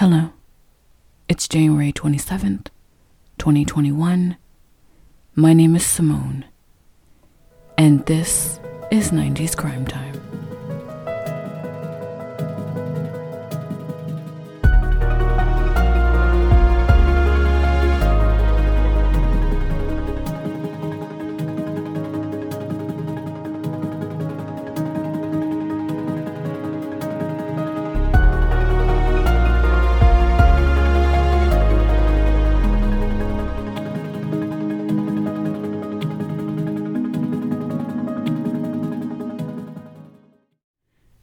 Hello. 0.00 0.32
It's 1.28 1.46
January 1.46 1.92
27th, 1.92 2.68
2021. 3.36 4.38
My 5.34 5.52
name 5.52 5.76
is 5.76 5.84
Simone, 5.84 6.46
and 7.76 8.06
this 8.06 8.60
is 8.90 9.10
90s 9.10 9.54
Crime 9.54 9.86
Time. 9.86 10.29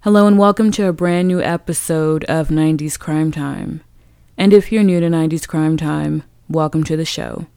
Hello 0.07 0.25
and 0.25 0.39
welcome 0.39 0.71
to 0.71 0.87
a 0.87 0.93
brand 0.93 1.27
new 1.27 1.41
episode 1.41 2.23
of 2.29 2.47
90s 2.47 2.97
Crime 2.97 3.29
Time. 3.29 3.81
And 4.37 4.53
if 4.53 4.71
you're 4.71 4.81
new 4.81 5.01
to 5.01 5.07
90s 5.07 5.45
Crime 5.45 5.75
Time, 5.75 6.23
welcome 6.47 6.85
to 6.85 6.95
the 6.95 7.03
show. 7.03 7.47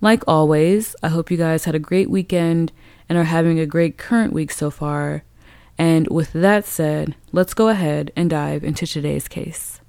Like 0.00 0.24
always, 0.26 0.96
I 1.04 1.08
hope 1.10 1.30
you 1.30 1.36
guys 1.36 1.66
had 1.66 1.76
a 1.76 1.78
great 1.78 2.10
weekend 2.10 2.72
and 3.08 3.16
are 3.16 3.22
having 3.22 3.60
a 3.60 3.64
great 3.64 3.96
current 3.96 4.32
week 4.32 4.50
so 4.50 4.72
far. 4.72 5.22
And 5.78 6.08
with 6.08 6.32
that 6.32 6.66
said, 6.66 7.14
let's 7.30 7.54
go 7.54 7.68
ahead 7.68 8.10
and 8.16 8.28
dive 8.28 8.64
into 8.64 8.84
today's 8.84 9.28
case. 9.28 9.80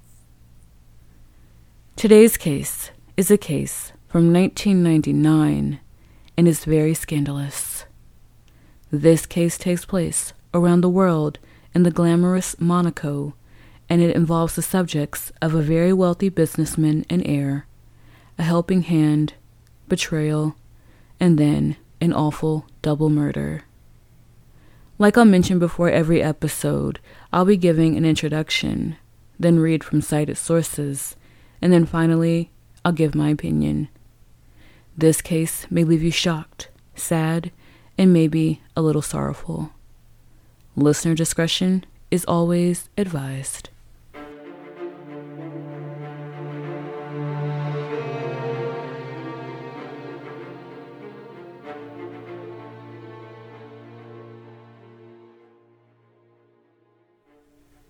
Today's 1.95 2.37
case 2.37 2.91
is 3.17 3.31
a 3.31 3.35
case 3.37 3.93
from 4.07 4.31
1999 4.31 5.79
and 6.37 6.47
is 6.47 6.65
very 6.65 6.93
scandalous. 6.93 7.85
This 8.91 9.25
case 9.25 9.57
takes 9.57 9.85
place 9.85 10.33
around 10.53 10.81
the 10.81 10.87
world 10.87 11.39
in 11.73 11.83
the 11.83 11.91
glamorous 11.91 12.59
Monaco, 12.59 13.35
and 13.89 14.01
it 14.01 14.15
involves 14.15 14.55
the 14.55 14.61
subjects 14.61 15.31
of 15.41 15.53
a 15.53 15.61
very 15.61 15.93
wealthy 15.93 16.29
businessman 16.29 17.05
and 17.09 17.25
heir, 17.25 17.67
a 18.37 18.43
helping 18.43 18.83
hand, 18.83 19.33
betrayal, 19.87 20.55
and 21.19 21.37
then 21.37 21.75
an 21.99 22.13
awful 22.13 22.65
double 22.81 23.09
murder. 23.09 23.63
Like 24.97 25.17
I'll 25.17 25.25
mention 25.25 25.59
before 25.59 25.89
every 25.89 26.21
episode, 26.21 26.99
I'll 27.31 27.45
be 27.45 27.57
giving 27.57 27.95
an 27.95 28.05
introduction, 28.05 28.97
then 29.39 29.59
read 29.59 29.83
from 29.83 30.01
cited 30.01 30.37
sources, 30.37 31.15
and 31.61 31.71
then 31.71 31.85
finally, 31.85 32.51
I'll 32.83 32.91
give 32.91 33.15
my 33.15 33.29
opinion. 33.29 33.89
This 34.97 35.21
case 35.21 35.65
may 35.69 35.83
leave 35.83 36.03
you 36.03 36.11
shocked, 36.11 36.69
sad, 36.95 37.51
and 37.97 38.11
maybe 38.11 38.61
a 38.75 38.81
little 38.81 39.01
sorrowful. 39.01 39.71
Listener 40.81 41.13
discretion 41.13 41.83
is 42.09 42.23
always 42.23 42.87
advised. 42.97 43.67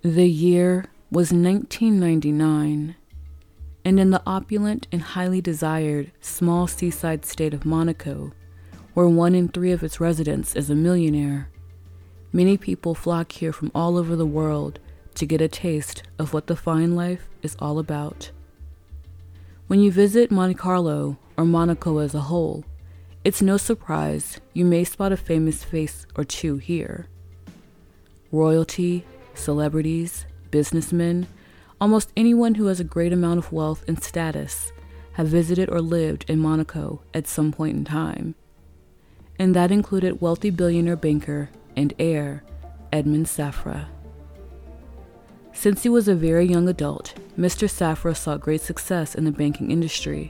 The 0.02 0.26
year 0.26 0.86
was 1.12 1.32
1999, 1.32 2.95
and 3.86 4.00
in 4.00 4.10
the 4.10 4.23
opulent 4.26 4.88
and 4.92 5.04
highly 5.04 5.42
desired 5.42 6.12
small 6.22 6.66
seaside 6.66 7.23
state 7.23 7.54
of 7.54 7.67
Monaco, 7.67 8.34
where 8.95 9.08
one 9.08 9.36
in 9.36 9.48
three 9.48 9.72
of 9.72 9.84
its 9.84 10.00
residents 10.00 10.56
is 10.56 10.71
a 10.71 10.76
millionaire, 10.76 11.50
Many 12.32 12.58
people 12.58 12.94
flock 12.94 13.32
here 13.32 13.52
from 13.52 13.72
all 13.73 13.98
over 13.98 14.16
the 14.16 14.26
world 14.26 14.80
to 15.16 15.26
get 15.26 15.42
a 15.42 15.48
taste 15.48 16.04
of 16.20 16.32
what 16.32 16.45
the 16.45 16.56
fine 16.56 16.95
life 16.95 17.28
is 17.42 17.56
all 17.60 17.80
about. 17.80 18.30
When 19.66 19.80
you 19.80 19.92
visit 19.92 20.30
Monte 20.30 20.54
Carlo 20.54 21.18
or 21.38 21.45
Monaco 21.45 21.98
as 21.98 22.14
a 22.14 22.22
whole, 22.22 22.64
it's 23.23 23.42
no 23.42 23.58
surprise 23.58 24.39
you 24.54 24.64
may 24.64 24.84
spot 24.84 25.12
a 25.12 25.18
famous 25.18 25.64
face 25.64 26.06
or 26.16 26.23
two 26.23 26.58
here. 26.58 27.08
Royalty, 28.32 29.06
celebrities, 29.34 30.26
businessmen, 30.52 31.28
almost 31.82 32.14
anyone 32.16 32.56
who 32.56 32.68
has 32.68 32.80
a 32.80 32.84
great 32.84 33.12
amount 33.12 33.39
of 33.39 33.52
wealth 33.52 33.84
and 33.88 34.04
status 34.04 34.72
have 35.14 35.28
visited 35.28 35.68
or 35.70 35.82
lived 35.82 36.26
in 36.30 36.38
Monaco 36.38 37.02
at 37.12 37.28
some 37.28 37.52
point 37.52 37.76
in 37.76 37.86
time. 37.86 38.36
And 39.39 39.56
that 39.56 39.72
included 39.72 40.22
wealthy 40.22 40.52
billionaire 40.52 40.95
banker 40.95 41.50
and 41.80 41.94
heir, 41.98 42.44
Edmond 42.92 43.28
Safra. 43.28 43.86
Since 45.54 45.84
he 45.84 45.88
was 45.88 46.10
a 46.10 46.14
very 46.14 46.45
young 46.45 46.67
adult, 46.67 47.14
Mr. 47.38 47.70
Safra 47.70 48.17
sought 48.17 48.42
great 48.42 48.60
success 48.60 49.16
in 49.16 49.23
the 49.23 49.32
banking 49.32 49.72
industry. 49.72 50.30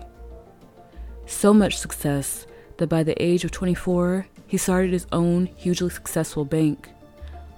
So 1.26 1.52
much 1.52 1.80
success 1.80 2.46
that 2.78 2.88
by 2.88 3.02
the 3.02 3.20
age 3.22 3.44
of 3.44 3.50
24, 3.50 4.28
he 4.46 4.58
started 4.58 4.92
his 4.92 5.08
own 5.12 5.48
hugely 5.56 5.90
successful 5.90 6.46
bank 6.46 6.88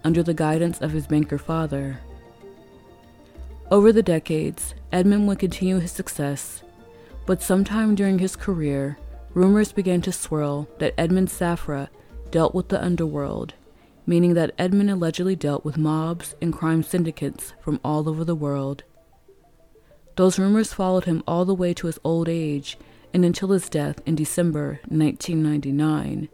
under 0.06 0.24
the 0.24 0.34
guidance 0.34 0.80
of 0.80 0.92
his 0.92 1.06
banker 1.06 1.38
father. 1.38 2.00
Over 3.70 3.92
the 3.92 4.04
decades, 4.04 4.74
Edmond 4.94 5.28
would 5.28 5.40
continue 5.40 5.80
his 5.80 5.92
success, 5.92 6.64
but 7.26 7.42
sometime 7.42 7.96
during 7.96 8.20
his 8.20 8.38
career, 8.38 8.98
rumors 9.34 9.74
began 9.74 10.02
to 10.04 10.14
swirl 10.14 10.70
that 10.80 10.94
Edmond 10.98 11.28
Safra 11.28 11.90
dealt 12.32 12.56
with 12.56 12.70
the 12.70 12.82
underworld 12.82 13.54
meaning 14.06 14.34
that 14.34 14.54
Edmond 14.58 14.90
allegedly 14.90 15.36
dealt 15.36 15.64
with 15.64 15.78
mobs 15.78 16.36
and 16.42 16.54
crime 16.54 16.84
syndicates 16.84 17.54
from 17.62 17.80
all 17.84 18.10
over 18.10 18.24
the 18.24 18.36
world. 18.36 18.84
Those 20.16 20.40
rumors 20.40 20.74
followed 20.74 21.06
him 21.06 21.24
all 21.28 21.46
the 21.46 21.56
way 21.56 21.74
to 21.76 21.88
his 21.88 22.00
old 22.04 22.28
age 22.28 22.78
and 23.14 23.24
until 23.26 23.50
his 23.50 23.70
death 23.70 24.02
in 24.06 24.16
December 24.16 24.80
1999 24.88 26.30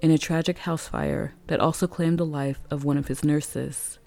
in 0.00 0.10
a 0.10 0.18
tragic 0.18 0.58
house 0.58 0.88
fire 0.88 1.34
that 1.46 1.60
also 1.60 1.86
claimed 1.86 2.18
the 2.18 2.26
life 2.26 2.60
of 2.70 2.84
one 2.84 2.98
of 2.98 3.08
his 3.08 3.24
nurses. 3.24 3.98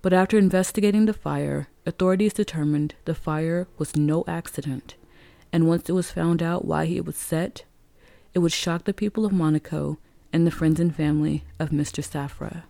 But 0.00 0.12
after 0.12 0.38
investigating 0.38 1.06
the 1.06 1.12
fire, 1.12 1.68
authorities 1.86 2.34
determined 2.34 2.94
the 3.04 3.14
fire 3.14 3.66
was 3.78 3.96
no 3.96 4.24
accident, 4.28 4.94
and 5.52 5.66
once 5.66 5.88
it 5.88 5.92
was 5.92 6.10
found 6.10 6.42
out 6.42 6.64
why 6.64 6.84
it 6.84 7.04
was 7.04 7.16
set, 7.16 7.64
it 8.32 8.40
would 8.40 8.52
shock 8.52 8.84
the 8.84 8.94
people 8.94 9.24
of 9.24 9.32
Monaco 9.32 9.98
and 10.34 10.44
the 10.44 10.50
friends 10.50 10.80
and 10.80 10.94
family 10.94 11.44
of 11.60 11.70
Mr. 11.70 12.02
Safra. 12.02 12.64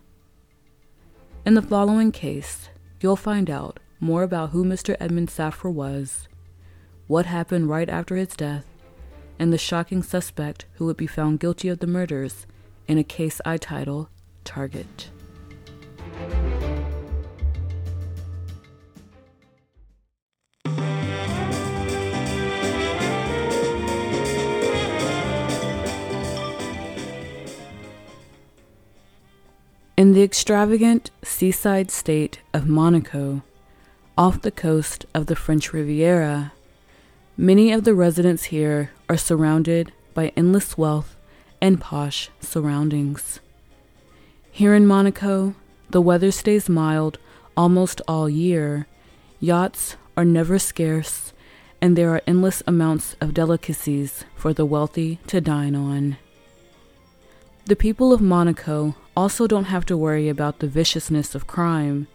In 1.47 1.55
the 1.55 1.63
following 1.63 2.11
case, 2.11 2.69
you'll 3.01 3.15
find 3.15 3.49
out 3.49 3.79
more 3.99 4.21
about 4.21 4.51
who 4.51 4.63
Mr. 4.63 4.95
Edmond 4.99 5.29
Safra 5.29 5.73
was, 5.73 6.27
what 7.07 7.25
happened 7.25 7.67
right 7.67 7.89
after 7.89 8.17
his 8.17 8.35
death, 8.35 8.67
and 9.39 9.51
the 9.51 9.57
shocking 9.57 10.03
suspect 10.03 10.67
who 10.73 10.85
would 10.85 10.95
be 10.95 11.07
found 11.07 11.39
guilty 11.39 11.67
of 11.67 11.79
the 11.79 11.87
murders 11.87 12.45
in 12.87 12.99
a 12.99 13.03
case 13.03 13.41
I 13.43 13.57
title 13.57 14.09
Target. 14.43 15.09
In 29.97 30.11
the 30.11 30.23
extravagant 30.23 31.09
seaside 31.23 31.89
state 31.89 32.41
of 32.53 32.67
Monaco, 32.67 33.43
off 34.17 34.41
the 34.41 34.51
coast 34.51 35.05
of 35.13 35.27
the 35.27 35.37
French 35.37 35.71
Riviera, 35.71 36.51
many 37.37 37.71
of 37.71 37.85
the 37.85 37.93
residents 37.93 38.45
here 38.45 38.91
are 39.07 39.15
surrounded 39.15 39.93
by 40.13 40.33
endless 40.35 40.77
wealth 40.77 41.15
and 41.61 41.79
posh 41.79 42.29
surroundings. 42.41 43.39
Here 44.51 44.75
in 44.75 44.85
Monaco, 44.85 45.55
the 45.89 46.01
weather 46.01 46.31
stays 46.31 46.67
mild 46.67 47.17
almost 47.55 48.01
all 48.05 48.29
year, 48.29 48.87
yachts 49.39 49.95
are 50.17 50.25
never 50.25 50.59
scarce, 50.59 51.31
and 51.79 51.97
there 51.97 52.09
are 52.13 52.21
endless 52.27 52.61
amounts 52.67 53.15
of 53.21 53.33
delicacies 53.33 54.25
for 54.35 54.53
the 54.53 54.65
wealthy 54.65 55.19
to 55.27 55.39
dine 55.39 55.73
on. 55.73 56.17
The 57.67 57.75
people 57.75 58.13
of 58.13 58.21
Monaco 58.21 58.95
also 59.17 59.47
don't 59.47 59.65
have 59.65 59.87
to 59.87 59.97
worry 59.97 60.29
about 60.29 60.59
the 60.59 60.67
viciousness 60.67 61.33
of 61.33 61.47
crime, 61.47 62.05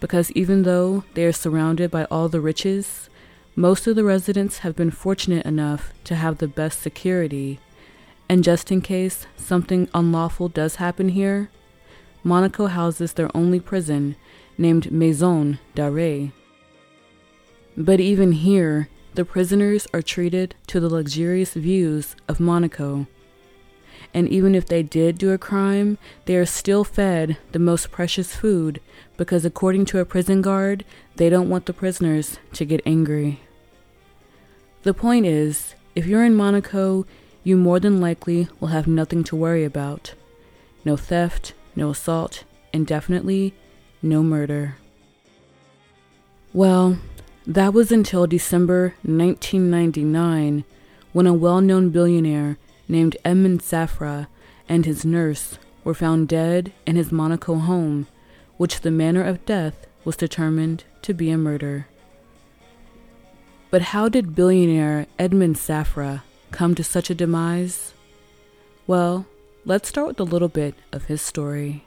because 0.00 0.32
even 0.32 0.64
though 0.64 1.04
they 1.14 1.24
are 1.24 1.32
surrounded 1.32 1.92
by 1.92 2.04
all 2.06 2.28
the 2.28 2.40
riches, 2.40 3.08
most 3.54 3.86
of 3.86 3.94
the 3.94 4.02
residents 4.02 4.58
have 4.58 4.74
been 4.74 4.90
fortunate 4.90 5.46
enough 5.46 5.92
to 6.02 6.16
have 6.16 6.38
the 6.38 6.48
best 6.48 6.80
security. 6.80 7.60
And 8.28 8.42
just 8.42 8.72
in 8.72 8.80
case 8.80 9.28
something 9.36 9.88
unlawful 9.94 10.48
does 10.48 10.76
happen 10.76 11.10
here, 11.10 11.48
Monaco 12.24 12.66
houses 12.66 13.12
their 13.12 13.30
only 13.36 13.60
prison 13.60 14.16
named 14.58 14.90
Maison 14.90 15.60
d'Arrêt. 15.76 16.32
But 17.76 18.00
even 18.00 18.32
here, 18.32 18.88
the 19.14 19.24
prisoners 19.24 19.86
are 19.94 20.02
treated 20.02 20.56
to 20.66 20.80
the 20.80 20.88
luxurious 20.88 21.54
views 21.54 22.16
of 22.26 22.40
Monaco. 22.40 23.06
And 24.14 24.28
even 24.28 24.54
if 24.54 24.66
they 24.66 24.82
did 24.82 25.18
do 25.18 25.32
a 25.32 25.38
crime, 25.38 25.98
they 26.24 26.36
are 26.36 26.46
still 26.46 26.84
fed 26.84 27.36
the 27.52 27.58
most 27.58 27.90
precious 27.90 28.34
food 28.34 28.80
because, 29.16 29.44
according 29.44 29.84
to 29.86 29.98
a 29.98 30.04
prison 30.04 30.40
guard, 30.40 30.84
they 31.16 31.28
don't 31.28 31.48
want 31.48 31.66
the 31.66 31.72
prisoners 31.72 32.38
to 32.54 32.64
get 32.64 32.80
angry. 32.86 33.40
The 34.82 34.94
point 34.94 35.26
is, 35.26 35.74
if 35.94 36.06
you're 36.06 36.24
in 36.24 36.34
Monaco, 36.34 37.06
you 37.42 37.56
more 37.56 37.80
than 37.80 38.00
likely 38.00 38.48
will 38.60 38.68
have 38.68 38.86
nothing 38.86 39.24
to 39.24 39.36
worry 39.36 39.64
about 39.64 40.14
no 40.84 40.96
theft, 40.96 41.52
no 41.76 41.90
assault, 41.90 42.44
and 42.72 42.86
definitely 42.86 43.54
no 44.00 44.22
murder. 44.22 44.76
Well, 46.52 46.98
that 47.46 47.74
was 47.74 47.90
until 47.90 48.26
December 48.26 48.94
1999 49.02 50.64
when 51.12 51.26
a 51.26 51.34
well 51.34 51.60
known 51.60 51.90
billionaire 51.90 52.58
named 52.88 53.16
Edmond 53.24 53.60
Safra 53.60 54.26
and 54.68 54.84
his 54.84 55.04
nurse 55.04 55.58
were 55.84 55.94
found 55.94 56.28
dead 56.28 56.72
in 56.86 56.96
his 56.96 57.12
Monaco 57.12 57.56
home, 57.56 58.06
which 58.56 58.80
the 58.80 58.90
manner 58.90 59.22
of 59.22 59.44
death 59.46 59.86
was 60.04 60.16
determined 60.16 60.84
to 61.02 61.14
be 61.14 61.30
a 61.30 61.38
murder. 61.38 61.86
But 63.70 63.82
how 63.82 64.08
did 64.08 64.34
billionaire 64.34 65.06
Edmond 65.18 65.56
Safra 65.56 66.22
come 66.50 66.74
to 66.74 66.82
such 66.82 67.10
a 67.10 67.14
demise? 67.14 67.92
Well, 68.86 69.26
let's 69.64 69.88
start 69.88 70.08
with 70.08 70.20
a 70.20 70.24
little 70.24 70.48
bit 70.48 70.74
of 70.92 71.04
his 71.04 71.20
story. 71.20 71.84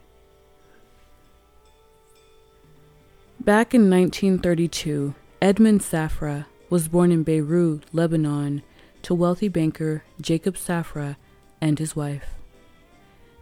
Back 3.39 3.73
in 3.73 3.89
1932, 3.89 5.15
Edmond 5.41 5.81
Safra 5.81 6.45
was 6.69 6.87
born 6.87 7.11
in 7.11 7.23
Beirut, 7.23 7.83
Lebanon, 7.91 8.61
to 9.03 9.13
wealthy 9.13 9.47
banker 9.47 10.03
Jacob 10.19 10.55
Safra 10.55 11.15
and 11.59 11.79
his 11.79 11.95
wife. 11.95 12.35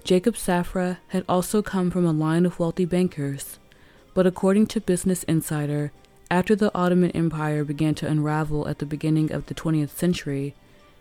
Jacob 0.03 0.35
Safra 0.35 0.97
had 1.09 1.23
also 1.27 1.61
come 1.61 1.91
from 1.91 2.06
a 2.06 2.11
line 2.11 2.45
of 2.45 2.59
wealthy 2.59 2.85
bankers, 2.85 3.59
but 4.13 4.25
according 4.25 4.67
to 4.67 4.81
Business 4.81 5.23
Insider, 5.23 5.91
after 6.31 6.56
the 6.56 6.73
Ottoman 6.75 7.11
Empire 7.11 7.63
began 7.63 7.95
to 7.95 8.07
unravel 8.07 8.67
at 8.67 8.79
the 8.79 8.85
beginning 8.85 9.31
of 9.31 9.47
the 9.47 9.53
20th 9.53 9.89
century, 9.89 10.56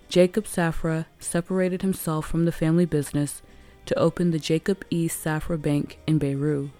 Jacob 0.09 0.45
Safra 0.45 1.07
separated 1.19 1.83
himself 1.83 2.27
from 2.27 2.45
the 2.45 2.53
family 2.53 2.87
business 2.87 3.43
to 3.87 3.99
open 3.99 4.31
the 4.31 4.39
Jacob 4.39 4.85
E. 4.91 5.09
Safra 5.09 5.61
Bank 5.61 5.99
in 6.07 6.19
Beirut. 6.19 6.71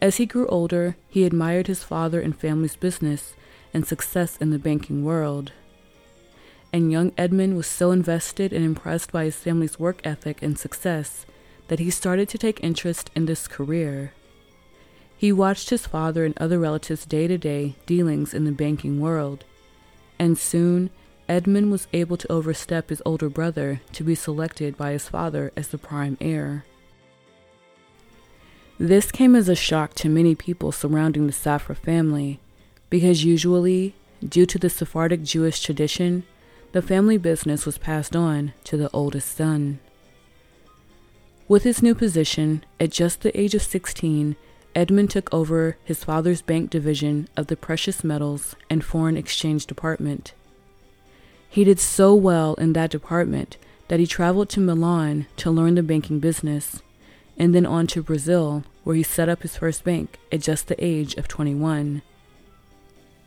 As 0.00 0.16
he 0.16 0.26
grew 0.26 0.46
older, 0.48 0.96
he 1.08 1.24
admired 1.24 1.68
his 1.68 1.84
father 1.84 2.20
and 2.20 2.38
family's 2.38 2.76
business 2.76 3.34
and 3.72 3.86
success 3.86 4.36
in 4.36 4.50
the 4.50 4.58
banking 4.58 5.04
world 5.04 5.52
and 6.72 6.90
young 6.90 7.12
Edmond 7.18 7.56
was 7.56 7.66
so 7.66 7.90
invested 7.90 8.52
and 8.52 8.64
impressed 8.64 9.12
by 9.12 9.24
his 9.24 9.36
family's 9.36 9.78
work 9.78 10.00
ethic 10.04 10.42
and 10.42 10.58
success 10.58 11.26
that 11.68 11.78
he 11.78 11.90
started 11.90 12.28
to 12.30 12.38
take 12.38 12.62
interest 12.62 13.10
in 13.14 13.26
this 13.26 13.46
career. 13.46 14.12
He 15.16 15.32
watched 15.32 15.70
his 15.70 15.86
father 15.86 16.24
and 16.24 16.36
other 16.38 16.58
relatives' 16.58 17.06
day 17.06 17.26
to 17.28 17.38
day 17.38 17.76
dealings 17.86 18.34
in 18.34 18.44
the 18.44 18.52
banking 18.52 19.00
world, 19.00 19.44
and 20.18 20.36
soon 20.36 20.90
Edmond 21.28 21.70
was 21.70 21.86
able 21.92 22.16
to 22.16 22.32
overstep 22.32 22.90
his 22.90 23.02
older 23.06 23.28
brother 23.28 23.80
to 23.92 24.02
be 24.02 24.14
selected 24.14 24.76
by 24.76 24.92
his 24.92 25.08
father 25.08 25.52
as 25.56 25.68
the 25.68 25.78
prime 25.78 26.16
heir. 26.20 26.64
This 28.78 29.12
came 29.12 29.36
as 29.36 29.48
a 29.48 29.54
shock 29.54 29.94
to 29.94 30.08
many 30.08 30.34
people 30.34 30.72
surrounding 30.72 31.26
the 31.26 31.32
Safra 31.32 31.76
family, 31.76 32.40
because 32.90 33.24
usually, 33.24 33.94
due 34.26 34.46
to 34.46 34.58
the 34.58 34.68
Sephardic 34.68 35.22
Jewish 35.22 35.62
tradition, 35.62 36.24
the 36.72 36.82
family 36.82 37.18
business 37.18 37.66
was 37.66 37.78
passed 37.78 38.16
on 38.16 38.52
to 38.64 38.76
the 38.76 38.90
oldest 38.92 39.36
son. 39.36 39.78
With 41.46 41.64
his 41.64 41.82
new 41.82 41.94
position, 41.94 42.64
at 42.80 42.90
just 42.90 43.20
the 43.20 43.38
age 43.38 43.54
of 43.54 43.62
16, 43.62 44.36
Edmond 44.74 45.10
took 45.10 45.32
over 45.34 45.76
his 45.84 46.02
father's 46.02 46.40
bank 46.40 46.70
division 46.70 47.28
of 47.36 47.48
the 47.48 47.56
precious 47.56 48.02
metals 48.02 48.56
and 48.70 48.82
foreign 48.82 49.18
exchange 49.18 49.66
department. 49.66 50.32
He 51.50 51.64
did 51.64 51.78
so 51.78 52.14
well 52.14 52.54
in 52.54 52.72
that 52.72 52.90
department 52.90 53.58
that 53.88 54.00
he 54.00 54.06
traveled 54.06 54.48
to 54.50 54.60
Milan 54.60 55.26
to 55.36 55.50
learn 55.50 55.74
the 55.74 55.82
banking 55.82 56.20
business, 56.20 56.80
and 57.36 57.54
then 57.54 57.66
on 57.66 57.86
to 57.88 58.02
Brazil, 58.02 58.64
where 58.84 58.96
he 58.96 59.02
set 59.02 59.28
up 59.28 59.42
his 59.42 59.58
first 59.58 59.84
bank 59.84 60.18
at 60.32 60.40
just 60.40 60.68
the 60.68 60.82
age 60.82 61.14
of 61.16 61.28
21. 61.28 62.00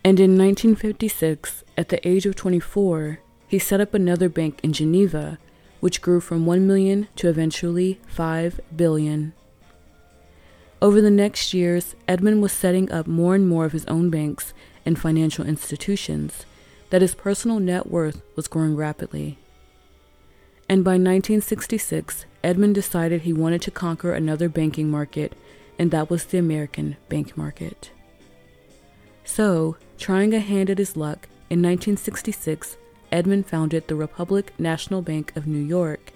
And 0.03 0.19
in 0.19 0.37
1956, 0.37 1.63
at 1.77 1.89
the 1.89 2.07
age 2.07 2.25
of 2.25 2.35
24, 2.35 3.19
he 3.47 3.59
set 3.59 3.81
up 3.81 3.93
another 3.93 4.29
bank 4.29 4.59
in 4.63 4.73
Geneva, 4.73 5.37
which 5.79 6.01
grew 6.01 6.19
from 6.19 6.45
1 6.45 6.65
million 6.65 7.07
to 7.15 7.29
eventually 7.29 7.99
5 8.07 8.59
billion. 8.75 9.33
Over 10.81 11.01
the 11.01 11.11
next 11.11 11.53
years, 11.53 11.95
Edmond 12.07 12.41
was 12.41 12.51
setting 12.51 12.91
up 12.91 13.07
more 13.07 13.35
and 13.35 13.47
more 13.47 13.65
of 13.65 13.71
his 13.71 13.85
own 13.85 14.09
banks 14.09 14.53
and 14.85 14.99
financial 14.99 15.45
institutions, 15.45 16.45
that 16.89 17.01
his 17.01 17.15
personal 17.15 17.59
net 17.59 17.87
worth 17.87 18.21
was 18.35 18.47
growing 18.47 18.75
rapidly. 18.75 19.37
And 20.67 20.83
by 20.83 20.91
1966, 20.91 22.25
Edmond 22.43 22.75
decided 22.75 23.21
he 23.21 23.33
wanted 23.33 23.61
to 23.63 23.71
conquer 23.71 24.13
another 24.13 24.49
banking 24.49 24.89
market, 24.89 25.33
and 25.79 25.91
that 25.91 26.09
was 26.09 26.25
the 26.25 26.37
American 26.37 26.97
bank 27.09 27.37
market. 27.37 27.91
So, 29.23 29.77
trying 29.97 30.33
a 30.33 30.39
hand 30.39 30.69
at 30.69 30.77
his 30.77 30.95
luck, 30.95 31.27
in 31.49 31.61
1966, 31.61 32.77
Edmond 33.11 33.47
founded 33.47 33.87
the 33.87 33.95
Republic 33.95 34.53
National 34.59 35.01
Bank 35.01 35.35
of 35.35 35.47
New 35.47 35.63
York, 35.63 36.11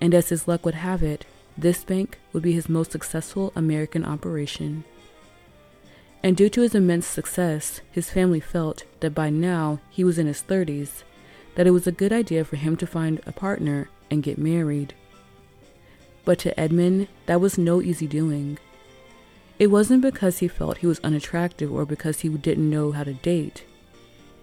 and 0.00 0.14
as 0.14 0.28
his 0.28 0.46
luck 0.48 0.64
would 0.64 0.74
have 0.74 1.02
it, 1.02 1.24
this 1.56 1.84
bank 1.84 2.18
would 2.32 2.42
be 2.42 2.52
his 2.52 2.68
most 2.68 2.92
successful 2.92 3.52
American 3.56 4.04
operation. 4.04 4.84
And 6.22 6.36
due 6.36 6.48
to 6.50 6.62
his 6.62 6.74
immense 6.74 7.06
success, 7.06 7.80
his 7.90 8.10
family 8.10 8.40
felt 8.40 8.84
that 9.00 9.14
by 9.14 9.30
now 9.30 9.80
he 9.90 10.04
was 10.04 10.18
in 10.18 10.26
his 10.26 10.42
30s, 10.42 11.02
that 11.54 11.66
it 11.66 11.72
was 11.72 11.86
a 11.86 11.92
good 11.92 12.12
idea 12.12 12.44
for 12.44 12.56
him 12.56 12.76
to 12.76 12.86
find 12.86 13.20
a 13.26 13.32
partner 13.32 13.88
and 14.10 14.22
get 14.22 14.38
married. 14.38 14.94
But 16.24 16.38
to 16.40 16.58
Edmond, 16.58 17.08
that 17.26 17.40
was 17.40 17.58
no 17.58 17.80
easy 17.80 18.06
doing. 18.06 18.58
It 19.58 19.68
wasn't 19.68 20.02
because 20.02 20.38
he 20.38 20.46
felt 20.46 20.78
he 20.78 20.86
was 20.86 21.00
unattractive 21.00 21.72
or 21.72 21.84
because 21.84 22.20
he 22.20 22.28
didn't 22.28 22.70
know 22.70 22.92
how 22.92 23.02
to 23.02 23.14
date. 23.14 23.64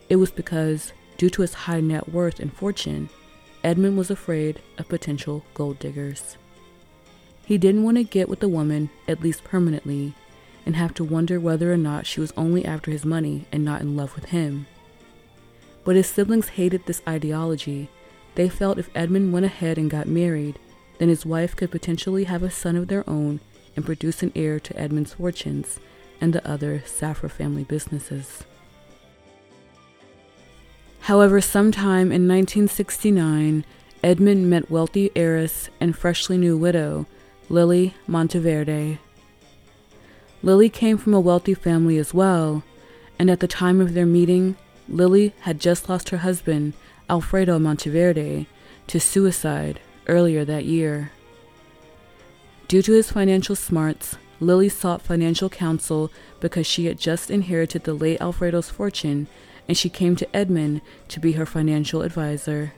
It 0.09 0.18
was 0.18 0.31
because 0.31 0.92
Due 1.18 1.30
to 1.30 1.42
his 1.42 1.54
high 1.54 1.81
net 1.81 2.10
worth 2.10 2.40
and 2.40 2.54
fortune, 2.54 3.10
Edmond 3.64 3.98
was 3.98 4.12
afraid 4.12 4.62
of 4.78 4.90
potential 4.90 5.45
gold 5.54 5.80
diggers. 5.80 6.38
He 7.45 7.57
didn't 7.57 7.84
want 7.84 7.98
to 7.98 8.04
get 8.04 8.28
with 8.28 8.44
a 8.44 8.50
woman, 8.50 8.90
at 9.07 9.22
least 9.22 9.44
permanently, 9.44 10.14
and 10.66 10.76
have 10.76 10.94
to 10.95 11.04
wonder 11.04 11.40
whether 11.40 11.72
or 11.72 11.78
not 11.78 12.06
she 12.06 12.19
was 12.19 12.34
only 12.36 12.66
after 12.66 12.92
his 12.92 13.06
money 13.06 13.45
and 13.52 13.64
not 13.64 13.81
in 13.81 13.95
love 13.95 14.16
with 14.16 14.26
him. 14.26 14.66
But 15.84 15.95
his 15.95 16.07
siblings 16.07 16.50
hated 16.50 16.86
this 16.86 17.02
ideology. 17.07 17.90
They 18.34 18.50
felt 18.50 18.80
if 18.80 18.90
Edmond 18.95 19.31
went 19.31 19.45
ahead 19.45 19.78
and 19.78 19.90
got 19.90 20.07
married, 20.07 20.60
then 20.98 21.10
his 21.10 21.26
wife 21.26 21.56
could 21.56 21.72
potentially 21.72 22.24
have 22.24 22.42
a 22.44 22.50
son 22.50 22.76
of 22.76 22.88
their 22.88 23.07
own 23.10 23.40
and 23.76 23.86
produce 23.86 24.24
an 24.24 24.31
heir 24.36 24.60
to 24.60 24.78
Edmond's 24.80 25.14
fortunes 25.14 25.80
and 26.19 26.34
the 26.34 26.45
other 26.48 26.84
Safra 26.86 27.30
family 27.30 27.64
businesses. 27.64 28.44
However, 31.06 31.40
sometime 31.40 32.12
in 32.12 32.28
1969, 32.28 33.64
Edmond 34.04 34.50
met 34.50 34.71
wealthy 34.71 35.12
heiress 35.16 35.69
and 35.80 35.95
freshly 35.95 36.35
new 36.35 36.57
widow, 36.57 37.06
Lily 37.47 37.94
Monteverde. 38.07 38.97
Lily 40.42 40.68
came 40.68 40.97
from 40.97 41.14
a 41.14 41.19
wealthy 41.19 41.54
family 41.54 42.00
as 42.00 42.12
well, 42.12 42.64
and 43.19 43.30
at 43.30 43.40
the 43.40 43.47
time 43.47 43.80
of 43.80 43.94
their 43.94 44.07
meeting, 44.07 44.57
Lily 44.90 45.35
had 45.42 45.59
just 45.59 45.90
lost 45.90 46.09
her 46.09 46.18
husband, 46.18 46.74
Alfredo 47.07 47.59
Monteverde, 47.59 48.47
to 48.88 49.00
suicide 49.00 49.80
earlier 50.07 50.44
that 50.44 50.66
year. 50.66 51.12
Due 52.68 52.81
to 52.81 52.94
his 52.94 53.12
financial 53.12 53.56
smarts, 53.56 54.18
Lily 54.40 54.69
sought 54.69 55.04
financial 55.04 55.50
counsel 55.50 56.12
because 56.40 56.66
she 56.66 56.85
had 56.88 56.97
just 56.97 57.30
inherited 57.30 57.83
the 57.83 57.94
late 57.94 58.19
Alfredo's 58.19 58.71
fortune 58.71 59.28
and 59.68 59.78
she 59.78 59.90
came 59.90 60.16
to 60.16 60.36
Edmond 60.36 60.81
to 61.10 61.19
be 61.19 61.34
her 61.34 61.45
financial 61.45 62.02
advisor. 62.02 62.74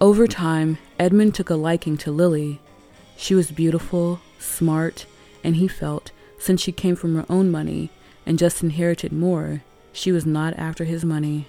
Over 0.00 0.26
time, 0.26 0.78
Edmond 0.98 1.34
took 1.34 1.48
a 1.48 1.54
liking 1.54 1.96
to 1.98 2.10
Lily. 2.10 2.60
She 3.16 3.34
was 3.34 3.50
beautiful, 3.50 4.20
smart, 4.38 5.06
and 5.42 5.56
he 5.56 5.68
felt, 5.68 6.10
since 6.38 6.60
she 6.60 6.72
came 6.72 6.96
from 6.96 7.14
her 7.14 7.24
own 7.30 7.50
money 7.50 7.90
and 8.26 8.38
just 8.38 8.62
inherited 8.62 9.12
more, 9.12 9.62
she 9.92 10.12
was 10.12 10.26
not 10.26 10.54
after 10.58 10.84
his 10.84 11.04
money. 11.04 11.48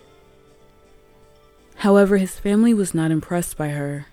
However, 1.77 2.17
his 2.17 2.39
family 2.39 2.73
was 2.73 2.93
not 2.93 3.11
impressed 3.11 3.57
by 3.57 3.69
her. 3.69 4.07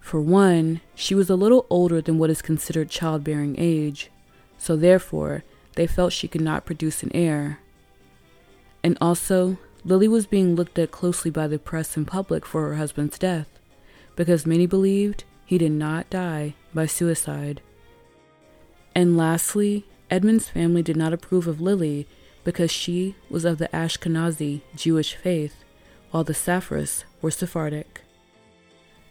For 0.00 0.20
one, 0.20 0.80
she 0.94 1.14
was 1.14 1.30
a 1.30 1.36
little 1.36 1.66
older 1.70 2.00
than 2.00 2.18
what 2.18 2.30
is 2.30 2.42
considered 2.42 2.90
childbearing 2.90 3.56
age, 3.58 4.10
so 4.58 4.76
therefore, 4.76 5.44
they 5.74 5.86
felt 5.86 6.12
she 6.12 6.28
could 6.28 6.40
not 6.40 6.66
produce 6.66 7.02
an 7.02 7.10
heir. 7.14 7.60
And 8.88 8.96
also, 9.02 9.58
Lily 9.84 10.08
was 10.08 10.24
being 10.24 10.56
looked 10.56 10.78
at 10.78 10.92
closely 10.92 11.30
by 11.30 11.46
the 11.46 11.58
press 11.58 11.94
and 11.94 12.06
public 12.06 12.46
for 12.46 12.62
her 12.62 12.76
husband's 12.76 13.18
death, 13.18 13.46
because 14.16 14.46
many 14.46 14.64
believed 14.64 15.24
he 15.44 15.58
did 15.58 15.72
not 15.72 16.08
die 16.08 16.54
by 16.72 16.86
suicide. 16.86 17.60
And 18.94 19.14
lastly, 19.14 19.84
Edmond's 20.10 20.48
family 20.48 20.82
did 20.82 20.96
not 20.96 21.12
approve 21.12 21.46
of 21.46 21.60
Lily 21.60 22.08
because 22.44 22.70
she 22.70 23.14
was 23.28 23.44
of 23.44 23.58
the 23.58 23.68
Ashkenazi 23.74 24.62
Jewish 24.74 25.14
faith, 25.16 25.62
while 26.10 26.24
the 26.24 26.32
Safras 26.32 27.04
were 27.20 27.30
Sephardic. 27.30 28.00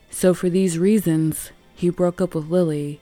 So, 0.10 0.34
for 0.34 0.50
these 0.50 0.80
reasons, 0.80 1.52
he 1.76 1.92
broke 1.92 2.20
up 2.20 2.34
with 2.34 2.50
Lily, 2.50 3.00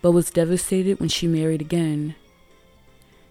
but 0.00 0.12
was 0.12 0.30
devastated 0.30 1.00
when 1.00 1.10
she 1.10 1.26
married 1.26 1.60
again. 1.60 2.14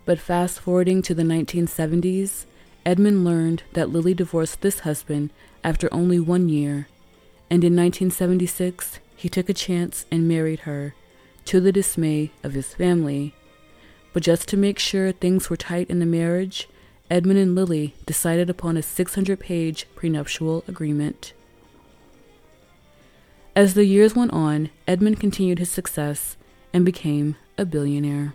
But 0.06 0.20
fast 0.20 0.60
forwarding 0.60 1.02
to 1.02 1.16
the 1.16 1.24
1970s, 1.24 2.46
Edmond 2.86 3.24
learned 3.24 3.64
that 3.74 3.90
Lily 3.90 4.14
divorced 4.14 4.62
this 4.62 4.80
husband 4.80 5.32
after 5.64 5.94
only 5.94 6.20
one 6.20 6.50
year, 6.50 6.88
and 7.50 7.64
in 7.64 7.76
1976 7.76 9.00
he 9.16 9.30
took 9.30 9.48
a 9.48 9.54
chance 9.54 10.06
and 10.12 10.28
married 10.28 10.62
her, 10.62 10.94
to 11.46 11.60
the 11.60 11.72
dismay 11.72 12.32
of 12.44 12.54
his 12.54 12.74
family. 12.74 13.34
But 14.12 14.24
just 14.24 14.48
to 14.50 14.58
make 14.58 14.80
sure 14.80 15.12
things 15.12 15.50
were 15.50 15.58
tight 15.58 15.90
in 15.90 16.00
the 16.00 16.06
marriage, 16.06 16.68
Edmond 17.10 17.40
and 17.40 17.56
Lily 17.56 17.96
decided 18.06 18.50
upon 18.50 18.78
a 18.78 18.82
600 18.82 19.40
page 19.40 19.88
prenuptial 19.96 20.64
agreement. 20.68 21.34
As 23.56 23.76
the 23.76 23.86
years 23.86 24.16
went 24.16 24.34
on, 24.34 24.72
Edmond 24.88 25.20
continued 25.20 25.60
his 25.60 25.70
success 25.70 26.38
and 26.74 26.84
became 26.84 27.36
a 27.58 27.66
billionaire. 27.66 28.34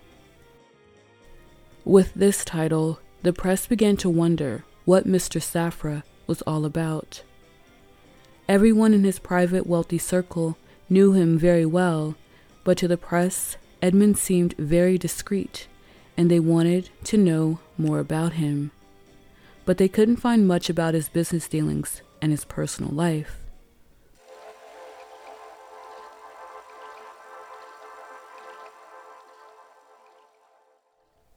With 1.84 2.14
this 2.14 2.44
title, 2.44 3.00
the 3.22 3.32
press 3.32 3.66
began 3.66 3.96
to 3.98 4.08
wonder 4.08 4.64
what 4.84 5.06
Mr. 5.06 5.40
Safra 5.40 6.02
was 6.26 6.42
all 6.42 6.64
about. 6.64 7.22
Everyone 8.48 8.94
in 8.94 9.04
his 9.04 9.18
private 9.18 9.66
wealthy 9.66 9.98
circle 9.98 10.56
knew 10.88 11.12
him 11.12 11.38
very 11.38 11.66
well, 11.66 12.14
but 12.64 12.78
to 12.78 12.88
the 12.88 12.96
press, 12.96 13.56
Edmond 13.82 14.18
seemed 14.18 14.54
very 14.56 14.96
discreet, 14.96 15.66
and 16.16 16.30
they 16.30 16.40
wanted 16.40 16.90
to 17.04 17.16
know 17.16 17.58
more 17.76 17.98
about 17.98 18.34
him. 18.34 18.70
But 19.64 19.78
they 19.78 19.88
couldn't 19.88 20.16
find 20.16 20.48
much 20.48 20.70
about 20.70 20.94
his 20.94 21.08
business 21.08 21.48
dealings 21.48 22.02
and 22.22 22.32
his 22.32 22.44
personal 22.44 22.90
life. 22.90 23.40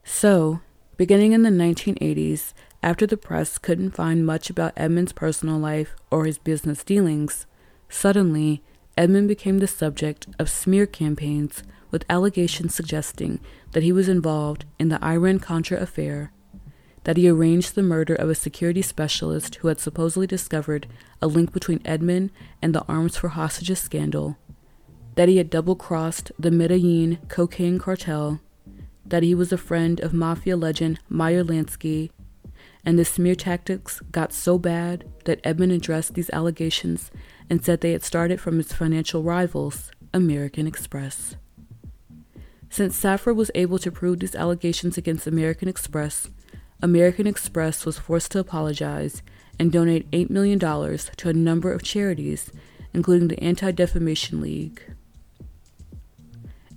So, 0.04 0.60
beginning 0.96 1.32
in 1.32 1.42
the 1.42 1.50
1980s, 1.50 2.52
after 2.82 3.06
the 3.06 3.16
press 3.16 3.58
couldn't 3.58 3.92
find 3.92 4.26
much 4.26 4.50
about 4.50 4.72
Edmond's 4.76 5.12
personal 5.12 5.58
life 5.58 5.94
or 6.10 6.24
his 6.24 6.38
business 6.38 6.82
dealings, 6.84 7.46
suddenly 7.88 8.62
Edmond 8.96 9.28
became 9.28 9.58
the 9.58 9.66
subject 9.66 10.26
of 10.38 10.50
smear 10.50 10.86
campaigns 10.86 11.62
with 11.90 12.04
allegations 12.10 12.74
suggesting 12.74 13.40
that 13.72 13.82
he 13.82 13.92
was 13.92 14.08
involved 14.08 14.64
in 14.78 14.88
the 14.88 15.02
Iran 15.04 15.38
Contra 15.38 15.80
affair, 15.80 16.32
that 17.04 17.16
he 17.16 17.28
arranged 17.28 17.74
the 17.74 17.82
murder 17.82 18.14
of 18.14 18.28
a 18.28 18.34
security 18.34 18.82
specialist 18.82 19.56
who 19.56 19.68
had 19.68 19.80
supposedly 19.80 20.26
discovered 20.26 20.86
a 21.20 21.26
link 21.26 21.52
between 21.52 21.80
Edmond 21.84 22.30
and 22.60 22.74
the 22.74 22.84
Arms 22.86 23.16
for 23.16 23.28
Hostages 23.28 23.78
scandal, 23.78 24.36
that 25.14 25.28
he 25.28 25.36
had 25.36 25.50
double 25.50 25.76
crossed 25.76 26.32
the 26.38 26.50
Medellin 26.50 27.18
cocaine 27.28 27.78
cartel 27.78 28.40
that 29.12 29.22
he 29.22 29.34
was 29.34 29.52
a 29.52 29.58
friend 29.58 30.00
of 30.00 30.14
mafia 30.14 30.56
legend 30.56 30.98
Meyer 31.10 31.44
Lansky, 31.44 32.08
and 32.82 32.98
the 32.98 33.04
smear 33.04 33.34
tactics 33.34 34.00
got 34.10 34.32
so 34.32 34.56
bad 34.56 35.04
that 35.26 35.38
Edmond 35.44 35.70
addressed 35.72 36.14
these 36.14 36.30
allegations 36.30 37.10
and 37.50 37.62
said 37.62 37.82
they 37.82 37.92
had 37.92 38.02
started 38.02 38.40
from 38.40 38.56
his 38.56 38.72
financial 38.72 39.22
rivals, 39.22 39.90
American 40.14 40.66
Express. 40.66 41.36
Since 42.70 42.98
Safra 42.98 43.36
was 43.36 43.50
able 43.54 43.78
to 43.80 43.92
prove 43.92 44.20
these 44.20 44.34
allegations 44.34 44.96
against 44.96 45.26
American 45.26 45.68
Express, 45.68 46.30
American 46.80 47.26
Express 47.26 47.84
was 47.84 47.98
forced 47.98 48.32
to 48.32 48.38
apologize 48.38 49.22
and 49.58 49.70
donate 49.70 50.10
$8 50.10 50.30
million 50.30 50.58
to 50.58 51.28
a 51.28 51.34
number 51.34 51.70
of 51.70 51.82
charities, 51.82 52.50
including 52.94 53.28
the 53.28 53.42
Anti 53.44 53.72
Defamation 53.72 54.40
League 54.40 54.80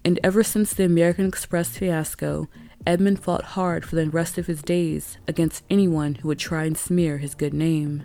and 0.05 0.19
ever 0.24 0.43
since 0.43 0.71
the 0.71 0.85
American 0.85 1.25
Express 1.25 1.77
fiasco, 1.77 2.47
Edmond 2.85 3.24
fought 3.24 3.43
hard 3.43 3.83
for 3.83 3.95
the 3.95 4.07
rest 4.07 4.38
of 4.38 4.45
his 4.45 4.62
days 4.62 5.17
against 5.27 5.63
anyone 5.67 6.15
who 6.15 6.27
would 6.27 6.38
try 6.38 6.65
and 6.65 6.77
smear 6.77 7.17
his 7.17 7.33
good 7.33 7.55
name. 7.55 8.03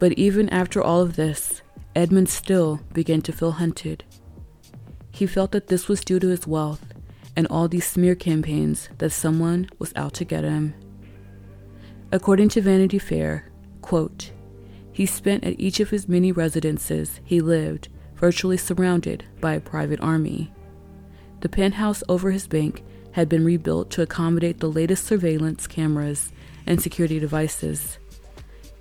But 0.00 0.12
even 0.14 0.48
after 0.48 0.82
all 0.82 1.00
of 1.00 1.14
this, 1.14 1.62
Edmond 1.94 2.28
still 2.28 2.80
began 2.92 3.22
to 3.22 3.32
feel 3.32 3.52
hunted. 3.52 4.04
He 5.12 5.26
felt 5.26 5.52
that 5.52 5.68
this 5.68 5.86
was 5.86 6.04
due 6.04 6.18
to 6.18 6.28
his 6.28 6.48
wealth 6.48 6.92
and 7.36 7.46
all 7.46 7.68
these 7.68 7.86
smear 7.86 8.16
campaigns 8.16 8.88
that 8.98 9.10
someone 9.10 9.70
was 9.78 9.92
out 9.94 10.14
to 10.14 10.24
get 10.24 10.42
him. 10.42 10.74
According 12.10 12.48
to 12.50 12.60
Vanity 12.60 12.98
Fair, 12.98 13.50
quote, 13.82 14.32
he 14.92 15.06
spent 15.06 15.44
at 15.44 15.60
each 15.60 15.78
of 15.78 15.90
his 15.90 16.08
many 16.08 16.32
residences 16.32 17.20
he 17.24 17.40
lived 17.40 17.88
virtually 18.16 18.56
surrounded 18.56 19.24
by 19.40 19.54
a 19.54 19.60
private 19.60 20.00
army. 20.00 20.52
The 21.46 21.50
penthouse 21.50 22.02
over 22.08 22.32
his 22.32 22.48
bank 22.48 22.82
had 23.12 23.28
been 23.28 23.44
rebuilt 23.44 23.88
to 23.92 24.02
accommodate 24.02 24.58
the 24.58 24.68
latest 24.68 25.04
surveillance 25.04 25.68
cameras 25.68 26.32
and 26.66 26.82
security 26.82 27.20
devices. 27.20 27.98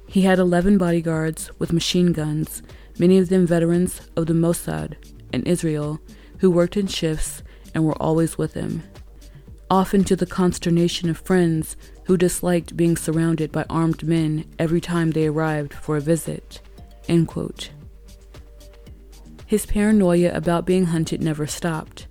He 0.08 0.24
had 0.24 0.40
11 0.40 0.80
bodyguards 0.80 1.52
with 1.60 1.72
machine 1.72 2.12
guns, 2.12 2.64
many 2.98 3.20
of 3.20 3.30
them 3.30 3.46
veterans 3.46 4.02
of 4.16 4.26
the 4.26 4.34
Mossad 4.34 4.96
and 5.32 5.48
Israel, 5.48 6.00
who 6.40 6.50
worked 6.50 6.76
in 6.76 6.88
shifts 6.88 7.44
and 7.76 7.86
were 7.86 8.02
always 8.02 8.36
with 8.36 8.56
him, 8.56 8.82
often 9.70 10.04
to 10.04 10.16
the 10.16 10.26
consternation 10.26 11.08
of 11.08 11.20
friends 11.20 11.78
who 12.06 12.18
disliked 12.18 12.76
being 12.76 12.98
surrounded 12.98 13.52
by 13.52 13.64
armed 13.70 14.02
men 14.02 14.44
every 14.58 14.82
time 14.82 15.12
they 15.12 15.28
arrived 15.28 15.76
for 15.76 15.98
a 15.98 16.02
visit. 16.02 16.62
His 19.46 19.68
paranoia 19.68 20.34
about 20.34 20.66
being 20.66 20.86
hunted 20.86 21.22
never 21.22 21.46
stopped. 21.46 22.08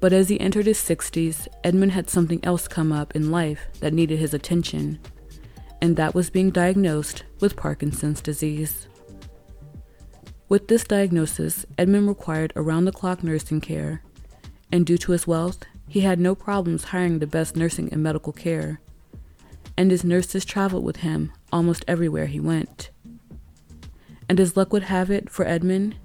But 0.00 0.12
as 0.12 0.28
he 0.28 0.38
entered 0.40 0.66
his 0.66 0.78
60s, 0.78 1.48
Edmond 1.64 1.92
had 1.92 2.10
something 2.10 2.40
else 2.44 2.68
come 2.68 2.92
up 2.92 3.16
in 3.16 3.30
life 3.30 3.66
that 3.80 3.94
needed 3.94 4.18
his 4.18 4.34
attention, 4.34 4.98
and 5.80 5.96
that 5.96 6.14
was 6.14 6.30
being 6.30 6.50
diagnosed 6.50 7.24
with 7.40 7.56
Parkinson's 7.56 8.20
disease. 8.20 8.88
With 10.48 10.68
this 10.68 10.84
diagnosis, 10.84 11.66
Edmond 11.76 12.08
required 12.08 12.52
around 12.54 12.84
the 12.84 12.92
clock 12.92 13.24
nursing 13.24 13.60
care, 13.60 14.02
and 14.70 14.86
due 14.86 14.98
to 14.98 15.12
his 15.12 15.26
wealth, 15.26 15.64
he 15.88 16.00
had 16.00 16.20
no 16.20 16.34
problems 16.34 16.84
hiring 16.84 17.18
the 17.18 17.26
best 17.26 17.56
nursing 17.56 17.92
and 17.92 18.02
medical 18.02 18.32
care, 18.32 18.80
and 19.76 19.90
his 19.90 20.04
nurses 20.04 20.44
traveled 20.44 20.84
with 20.84 20.98
him 20.98 21.32
almost 21.52 21.84
everywhere 21.88 22.26
he 22.26 22.40
went. 22.40 22.90
And 24.28 24.38
as 24.40 24.56
luck 24.56 24.72
would 24.72 24.84
have 24.84 25.10
it 25.10 25.30
for 25.30 25.46
Edmond, 25.46 25.96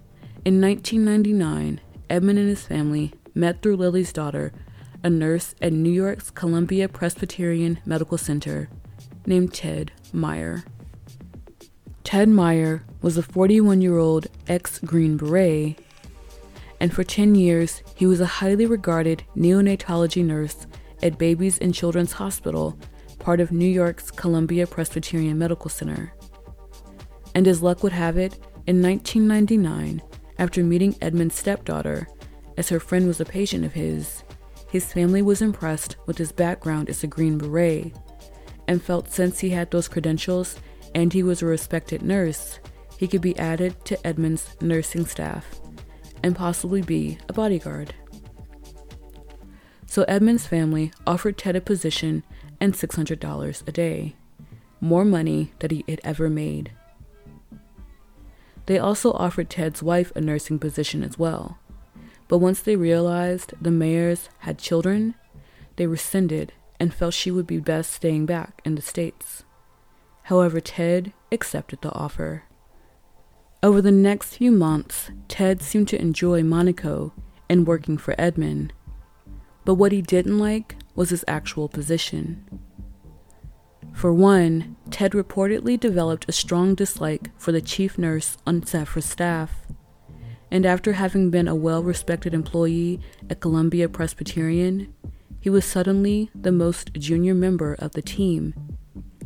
in 0.44 0.62
1999, 0.62 1.80
Edmond 2.10 2.40
and 2.40 2.48
his 2.50 2.66
family 2.66 3.14
met 3.34 3.62
through 3.62 3.78
Lily's 3.78 4.14
daughter, 4.14 4.52
a 5.04 5.10
nurse 5.10 5.56
at 5.62 5.74
New 5.74 5.92
York's 5.92 6.30
Columbia 6.30 6.88
Presbyterian 6.88 7.80
Medical 7.86 8.18
Center 8.18 8.70
named 9.26 9.54
Ted 9.54 9.92
Meyer. 10.14 10.64
Ted 12.04 12.30
Meyer 12.30 12.84
was 13.02 13.18
a 13.18 13.24
41 13.24 13.82
year 13.82 13.98
old 13.98 14.28
ex 14.48 14.80
Green 14.80 15.18
Beret, 15.18 15.80
and 16.80 16.94
for 16.94 17.04
10 17.04 17.36
years 17.36 17.82
he 17.96 18.06
was 18.06 18.20
a 18.20 18.26
highly 18.26 18.66
regarded 18.66 19.24
neonatology 19.36 20.24
nurse 20.24 20.68
at 21.04 21.18
Babies 21.18 21.58
and 21.60 21.74
Children's 21.74 22.14
Hospital, 22.14 22.78
part 23.20 23.40
of 23.40 23.52
New 23.52 23.70
York's 23.70 24.12
Columbia 24.12 24.68
Presbyterian 24.68 25.38
Medical 25.38 25.70
Center. 25.70 26.14
And 27.34 27.48
as 27.48 27.62
luck 27.62 27.82
would 27.84 27.94
have 27.94 28.18
it, 28.18 28.34
in 28.68 28.82
1999, 28.82 30.02
after 30.38 30.64
meeting 30.64 30.96
Edmond's 31.02 31.36
stepdaughter, 31.36 32.08
as 32.62 32.70
her 32.70 32.80
friend 32.80 33.08
was 33.08 33.20
a 33.20 33.26
patient 33.26 33.66
of 33.66 33.74
his, 33.74 34.24
his 34.70 34.94
family 34.94 35.24
was 35.24 35.42
impressed 35.42 35.96
with 36.06 36.16
his 36.16 36.32
background 36.32 36.92
as 36.92 37.04
a 37.04 37.08
Green 37.08 37.40
Beret 37.40 37.92
and 38.68 38.84
felt 38.84 39.12
since 39.12 39.40
he 39.40 39.50
had 39.50 39.72
those 39.72 39.88
credentials 39.88 40.60
and 40.94 41.12
he 41.12 41.24
was 41.24 41.42
a 41.42 41.48
respected 41.48 42.04
nurse, 42.04 42.60
he 43.00 43.08
could 43.08 43.20
be 43.20 43.36
added 43.40 43.84
to 43.86 43.98
Edmond's 44.06 44.56
nursing 44.62 45.08
staff 45.08 45.60
and 46.22 46.36
possibly 46.36 46.84
be 46.84 47.18
a 47.28 47.34
bodyguard. 47.34 47.96
So 49.88 50.04
Edmond's 50.04 50.46
family 50.46 50.92
offered 51.08 51.40
Ted 51.40 51.56
a 51.56 51.62
position 51.62 52.22
and 52.60 52.76
$600 52.76 53.68
a 53.68 53.72
day, 53.72 54.16
more 54.80 55.04
money 55.04 55.52
than 55.58 55.72
he 55.72 55.84
had 55.88 56.02
ever 56.04 56.30
made. 56.30 56.74
They 58.68 58.78
also 58.78 59.14
offered 59.14 59.50
Ted's 59.50 59.82
wife 59.82 60.12
a 60.16 60.22
nursing 60.22 60.60
position 60.60 61.04
as 61.04 61.18
well. 61.18 61.58
But 62.32 62.38
once 62.38 62.62
they 62.62 62.78
realized 62.78 63.54
the 63.60 63.72
mayors 63.72 64.30
had 64.40 64.58
children, 64.58 65.16
they 65.76 65.86
rescinded 65.86 66.54
and 66.80 66.94
felt 66.94 67.14
she 67.14 67.30
would 67.30 67.46
be 67.46 67.60
best 67.60 67.92
staying 67.92 68.26
back 68.26 68.62
in 68.64 68.76
the 68.76 68.82
States. 68.82 69.44
However, 70.24 70.62
Ted 70.62 71.12
accepted 71.30 71.82
the 71.82 71.92
offer. 71.92 72.44
Over 73.62 73.82
the 73.82 73.92
next 73.92 74.38
few 74.38 74.50
months, 74.50 75.12
Ted 75.28 75.62
seemed 75.62 75.90
to 75.90 76.00
enjoy 76.00 76.42
Monaco 76.42 77.12
and 77.50 77.68
working 77.68 77.98
for 77.98 78.16
Edmond. 78.18 78.72
But 79.66 79.74
what 79.74 79.92
he 79.92 80.02
didn't 80.02 80.40
like 80.40 80.78
was 80.96 81.10
his 81.10 81.26
actual 81.28 81.68
position. 81.68 82.62
For 83.92 84.14
one, 84.14 84.78
Ted 84.90 85.12
reportedly 85.12 85.78
developed 85.78 86.30
a 86.30 86.32
strong 86.32 86.76
dislike 86.76 87.30
for 87.38 87.52
the 87.52 87.60
chief 87.60 87.98
nurse 87.98 88.38
on 88.48 88.62
Safra's 88.62 89.04
staff. 89.04 89.61
And 90.52 90.66
after 90.66 90.94
having 90.94 91.30
been 91.30 91.48
a 91.48 91.56
well 91.56 91.82
respected 91.82 92.34
employee 92.34 93.00
at 93.30 93.40
Columbia 93.40 93.88
Presbyterian, 93.88 94.94
he 95.40 95.50
was 95.50 95.66
suddenly 95.66 96.30
the 96.36 96.52
most 96.52 96.94
junior 96.94 97.34
member 97.34 97.74
of 97.80 97.94
the 97.94 98.02
team, 98.02 98.54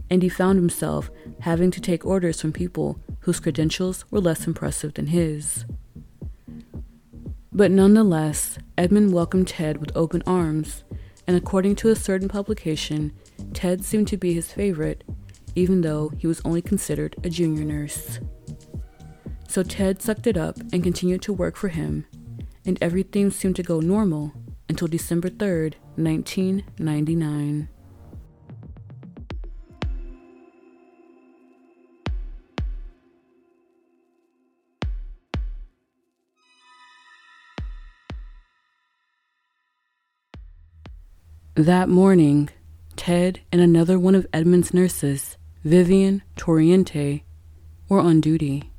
and 0.09 0.23
he 0.23 0.29
found 0.29 0.57
himself 0.57 1.09
having 1.41 1.71
to 1.71 1.81
take 1.81 2.05
orders 2.05 2.39
from 2.39 2.53
people 2.53 2.99
whose 3.21 3.39
credentials 3.39 4.05
were 4.11 4.21
less 4.21 4.47
impressive 4.47 4.93
than 4.93 5.07
his. 5.07 5.65
But 7.51 7.71
nonetheless, 7.71 8.57
Edmond 8.77 9.11
welcomed 9.13 9.47
Ted 9.47 9.77
with 9.77 9.95
open 9.95 10.21
arms, 10.27 10.83
and 11.25 11.35
according 11.35 11.75
to 11.77 11.89
a 11.89 11.95
certain 11.95 12.29
publication, 12.29 13.13
Ted 13.53 13.83
seemed 13.83 14.07
to 14.09 14.17
be 14.17 14.33
his 14.33 14.51
favorite, 14.51 15.03
even 15.55 15.81
though 15.81 16.09
he 16.17 16.27
was 16.27 16.41
only 16.45 16.61
considered 16.61 17.15
a 17.23 17.29
junior 17.29 17.63
nurse. 17.63 18.19
So 19.55 19.63
Ted 19.63 20.01
sucked 20.01 20.27
it 20.27 20.35
up 20.35 20.57
and 20.73 20.83
continued 20.83 21.21
to 21.21 21.31
work 21.31 21.55
for 21.55 21.69
him, 21.69 22.05
and 22.65 22.77
everything 22.81 23.31
seemed 23.31 23.55
to 23.55 23.63
go 23.63 23.79
normal 23.79 24.33
until 24.67 24.89
December 24.89 25.29
3rd, 25.29 25.75
1999. 25.95 27.69
That 41.55 41.87
morning, 41.87 42.49
Ted 42.97 43.39
and 43.53 43.61
another 43.61 43.97
one 43.97 44.15
of 44.15 44.27
Edmond's 44.33 44.73
nurses, 44.73 45.37
Vivian 45.63 46.23
Torrente, 46.35 47.21
were 47.87 48.01
on 48.01 48.19
duty. 48.19 48.73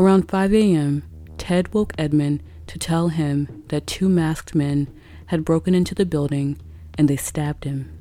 Around 0.00 0.30
5 0.30 0.54
a.m., 0.54 1.02
Ted 1.36 1.74
woke 1.74 1.92
Edmond 1.98 2.42
to 2.68 2.78
tell 2.78 3.08
him 3.08 3.64
that 3.68 3.86
two 3.86 4.08
masked 4.08 4.54
men 4.54 4.88
had 5.26 5.44
broken 5.44 5.74
into 5.74 5.94
the 5.94 6.06
building 6.06 6.58
and 6.96 7.06
they 7.06 7.18
stabbed 7.18 7.64
him. 7.64 7.92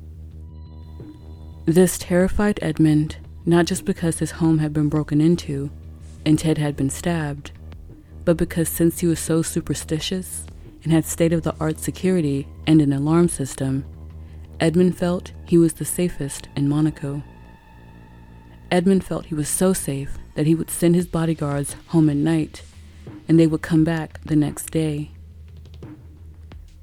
This 1.66 1.98
terrified 1.98 2.58
Edmond, 2.62 3.18
not 3.46 3.66
just 3.66 3.84
because 3.84 4.20
his 4.20 4.32
home 4.32 4.60
had 4.60 4.72
been 4.72 4.88
broken 4.88 5.20
into 5.20 5.72
and 6.26 6.40
Ted 6.40 6.58
had 6.58 6.78
been 6.78 6.90
stabbed, 6.90 7.52
but 8.24 8.38
because 8.38 8.70
since 8.70 9.00
he 9.00 9.08
was 9.08 9.20
so 9.20 9.42
superstitious 9.42 10.46
and 10.86 10.94
had 10.94 11.04
state 11.04 11.34
of 11.34 11.44
the 11.44 11.56
art 11.60 11.82
security 11.82 12.48
and 12.66 12.82
an 12.82 12.94
alarm 12.94 13.28
system, 13.28 13.84
Edmond 14.62 14.98
felt 14.98 15.34
he 15.46 15.58
was 15.58 15.74
the 15.74 15.84
safest 15.84 16.48
in 16.56 16.70
Monaco. 16.70 17.22
Edmond 18.72 19.04
felt 19.04 19.28
he 19.28 19.36
was 19.36 19.50
so 19.50 19.74
safe 19.74 20.18
that 20.36 20.46
he 20.46 20.56
would 20.56 20.70
send 20.70 20.96
his 20.96 21.08
bodyguards 21.08 21.76
home 21.88 22.10
at 22.10 22.16
night, 22.16 22.62
and 23.28 23.40
they 23.40 23.48
would 23.48 23.62
come 23.62 23.84
back 23.84 24.20
the 24.24 24.36
next 24.36 24.72
day. 24.72 25.12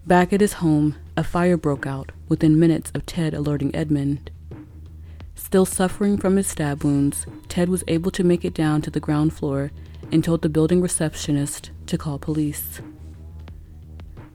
Back 0.07 0.33
at 0.33 0.41
his 0.41 0.55
home, 0.55 0.97
a 1.17 1.25
fire 1.25 1.57
broke 1.57 1.87
out 1.87 2.13
within 2.29 2.59
minutes 2.59 2.91
of 2.95 3.07
Ted 3.07 3.35
alerting 3.35 3.75
Edmond. 3.75 4.31
Still 5.35 5.67
suffering 5.67 6.17
from 6.17 6.37
his 6.37 6.47
stab 6.47 6.85
wounds, 6.85 7.27
Ted 7.49 7.69
was 7.69 7.85
able 7.89 8.11
to 8.13 8.25
make 8.25 8.45
it 8.45 8.55
down 8.55 8.83
to 8.83 8.91
the 8.91 9.01
ground 9.01 9.33
floor 9.33 9.71
and 10.13 10.23
told 10.23 10.43
the 10.43 10.49
building 10.49 10.81
receptionist 10.81 11.71
to 11.87 11.99
call 11.99 12.19
police. 12.19 12.81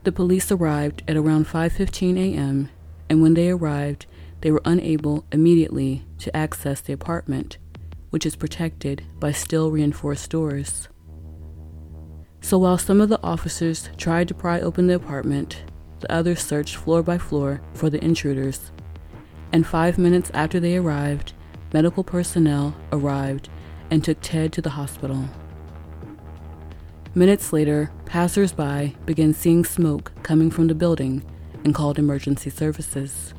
The 0.04 0.12
police 0.12 0.52
arrived 0.52 1.04
at 1.08 1.18
around 1.18 1.48
5:15 1.48 2.18
a.m 2.18 2.70
and 3.12 3.22
when 3.22 3.34
they 3.34 3.50
arrived, 3.50 4.06
they 4.42 4.52
were 4.52 4.62
unable 4.66 5.26
immediately 5.32 6.04
to 6.20 6.36
access 6.36 6.82
the 6.82 6.94
apartment, 6.94 7.58
which 8.10 8.26
is 8.26 8.36
protected 8.36 9.04
by 9.20 9.32
steel 9.32 9.72
reinforced 9.72 10.30
doors. 10.30 10.90
So 12.42 12.58
while 12.58 12.78
some 12.78 13.00
of 13.02 13.10
the 13.10 13.22
officers 13.24 13.90
tried 13.98 14.28
to 14.28 14.34
pry 14.34 14.60
open 14.60 14.88
the 14.88 14.96
apartment, 14.96 15.64
the 16.00 16.12
others 16.12 16.42
searched 16.42 16.76
floor 16.76 17.04
by 17.04 17.18
floor 17.20 17.62
for 17.74 17.90
the 17.90 18.04
intruders. 18.04 18.72
And 19.54 19.66
five 19.66 19.98
minutes 19.98 20.32
after 20.34 20.60
they 20.60 20.78
arrived, 20.78 21.34
medical 21.72 22.04
personnel 22.04 22.76
arrived 22.92 23.50
and 23.92 24.04
took 24.04 24.18
Ted 24.22 24.52
to 24.54 24.62
the 24.62 24.72
hospital. 24.72 25.26
Minutes 27.14 27.54
later, 27.54 27.92
passers-by 28.06 28.96
began 29.06 29.34
seeing 29.34 29.66
smoke 29.66 30.12
coming 30.24 30.50
from 30.50 30.68
the 30.68 30.76
building 30.76 31.24
and 31.64 31.76
called 31.76 32.00
emergency 32.00 32.50
services. 32.50 33.34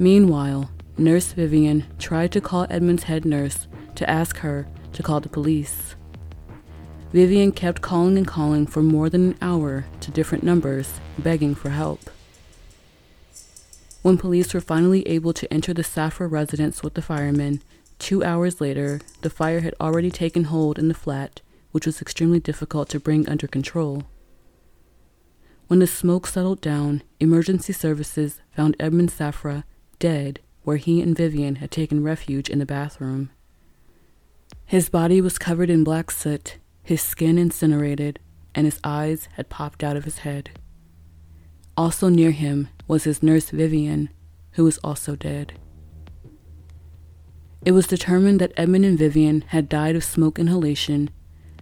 Meanwhile, 0.00 0.70
Nurse 0.96 1.32
Vivian 1.32 1.84
tried 1.98 2.32
to 2.32 2.40
call 2.40 2.66
Edmond's 2.70 3.02
head 3.02 3.26
nurse 3.26 3.68
to 3.96 4.08
ask 4.08 4.38
her 4.38 4.66
to 4.94 5.02
call 5.02 5.20
the 5.20 5.28
police. 5.28 5.94
Vivian 7.12 7.52
kept 7.52 7.82
calling 7.82 8.16
and 8.16 8.26
calling 8.26 8.66
for 8.66 8.82
more 8.82 9.10
than 9.10 9.32
an 9.32 9.38
hour 9.42 9.84
to 10.00 10.10
different 10.10 10.42
numbers, 10.42 11.00
begging 11.18 11.54
for 11.54 11.68
help. 11.68 12.08
When 14.00 14.16
police 14.16 14.54
were 14.54 14.62
finally 14.62 15.06
able 15.06 15.34
to 15.34 15.52
enter 15.52 15.74
the 15.74 15.82
Safra 15.82 16.30
residence 16.30 16.82
with 16.82 16.94
the 16.94 17.02
firemen, 17.02 17.60
two 17.98 18.24
hours 18.24 18.58
later, 18.58 19.02
the 19.20 19.28
fire 19.28 19.60
had 19.60 19.74
already 19.78 20.10
taken 20.10 20.44
hold 20.44 20.78
in 20.78 20.88
the 20.88 20.94
flat, 20.94 21.42
which 21.72 21.84
was 21.84 22.00
extremely 22.00 22.40
difficult 22.40 22.88
to 22.88 23.00
bring 23.00 23.28
under 23.28 23.46
control. 23.46 24.04
When 25.66 25.80
the 25.80 25.86
smoke 25.86 26.26
settled 26.26 26.62
down, 26.62 27.02
emergency 27.20 27.74
services 27.74 28.40
found 28.56 28.76
Edmond 28.80 29.10
Safra 29.10 29.64
dead 30.00 30.40
where 30.64 30.76
he 30.76 31.00
and 31.00 31.16
Vivian 31.16 31.56
had 31.56 31.70
taken 31.70 32.02
refuge 32.02 32.50
in 32.50 32.58
the 32.58 32.66
bathroom. 32.66 33.30
His 34.66 34.88
body 34.88 35.20
was 35.20 35.38
covered 35.38 35.70
in 35.70 35.84
black 35.84 36.10
soot, 36.10 36.58
his 36.82 37.00
skin 37.00 37.38
incinerated, 37.38 38.18
and 38.54 38.66
his 38.66 38.80
eyes 38.82 39.28
had 39.34 39.48
popped 39.48 39.84
out 39.84 39.96
of 39.96 40.04
his 40.04 40.18
head. 40.18 40.50
Also 41.76 42.08
near 42.08 42.30
him 42.30 42.68
was 42.86 43.04
his 43.04 43.22
nurse 43.22 43.50
Vivian, 43.50 44.10
who 44.52 44.64
was 44.64 44.78
also 44.78 45.16
dead. 45.16 45.54
It 47.64 47.72
was 47.72 47.86
determined 47.86 48.40
that 48.40 48.52
Edmond 48.56 48.84
and 48.84 48.98
Vivian 48.98 49.42
had 49.48 49.68
died 49.68 49.94
of 49.94 50.04
smoke 50.04 50.38
inhalation, 50.38 51.10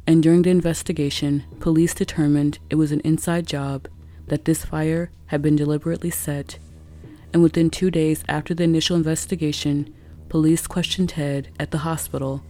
and 0.06 0.22
during 0.22 0.42
the 0.42 0.50
investigation, 0.50 1.44
police 1.60 1.92
determined 1.92 2.58
it 2.70 2.76
was 2.76 2.92
an 2.92 3.00
inside 3.00 3.46
job 3.46 3.88
that 4.28 4.44
this 4.44 4.64
fire 4.64 5.10
had 5.26 5.42
been 5.42 5.56
deliberately 5.56 6.10
set, 6.10 6.58
and 7.32 7.42
within 7.42 7.70
two 7.70 7.90
days 7.90 8.24
after 8.28 8.54
the 8.54 8.64
initial 8.64 8.96
investigation, 8.96 9.94
police 10.28 10.66
questioned 10.66 11.10
Ted 11.10 11.48
at 11.58 11.70
the 11.70 11.78
hospital, 11.78 12.42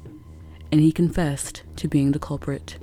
and 0.70 0.80
he 0.80 0.92
confessed 0.92 1.62
to 1.76 1.88
being 1.88 2.12
the 2.12 2.18
culprit. 2.18 2.78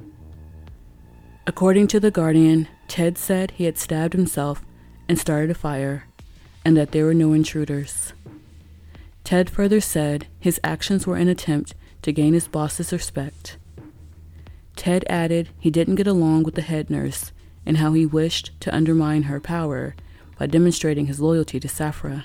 According 1.48 1.88
to 1.88 2.00
The 2.00 2.12
Guardian, 2.12 2.68
Ted 2.88 3.18
said 3.18 3.52
he 3.52 3.66
had 3.66 3.78
stabbed 3.78 4.14
himself 4.14 4.64
and 5.08 5.20
started 5.20 5.52
a 5.52 5.56
fire, 5.56 6.08
and 6.64 6.76
that 6.76 6.92
there 6.92 7.06
were 7.06 7.14
no 7.14 7.34
intruders. 7.34 8.14
Ted 9.24 9.50
further 9.50 9.82
said 9.82 10.28
his 10.40 10.60
actions 10.64 11.06
were 11.06 11.18
an 11.18 11.28
attempt 11.28 11.76
to 12.02 12.12
gain 12.12 12.34
his 12.34 12.48
boss's 12.48 12.92
respect. 12.92 13.58
Ted 14.76 15.06
added 15.10 15.50
he 15.60 15.72
didn't 15.72 15.96
get 15.96 16.08
along 16.08 16.44
with 16.44 16.56
the 16.56 16.62
head 16.62 16.90
nurse 16.90 17.32
and 17.66 17.78
how 17.78 17.94
he 17.94 18.06
wished 18.06 18.52
to 18.62 18.76
undermine 18.76 19.24
her 19.24 19.40
power 19.40 19.96
by 20.38 20.46
demonstrating 20.46 21.08
his 21.08 21.20
loyalty 21.20 21.60
to 21.60 21.68
Safra. 21.68 22.24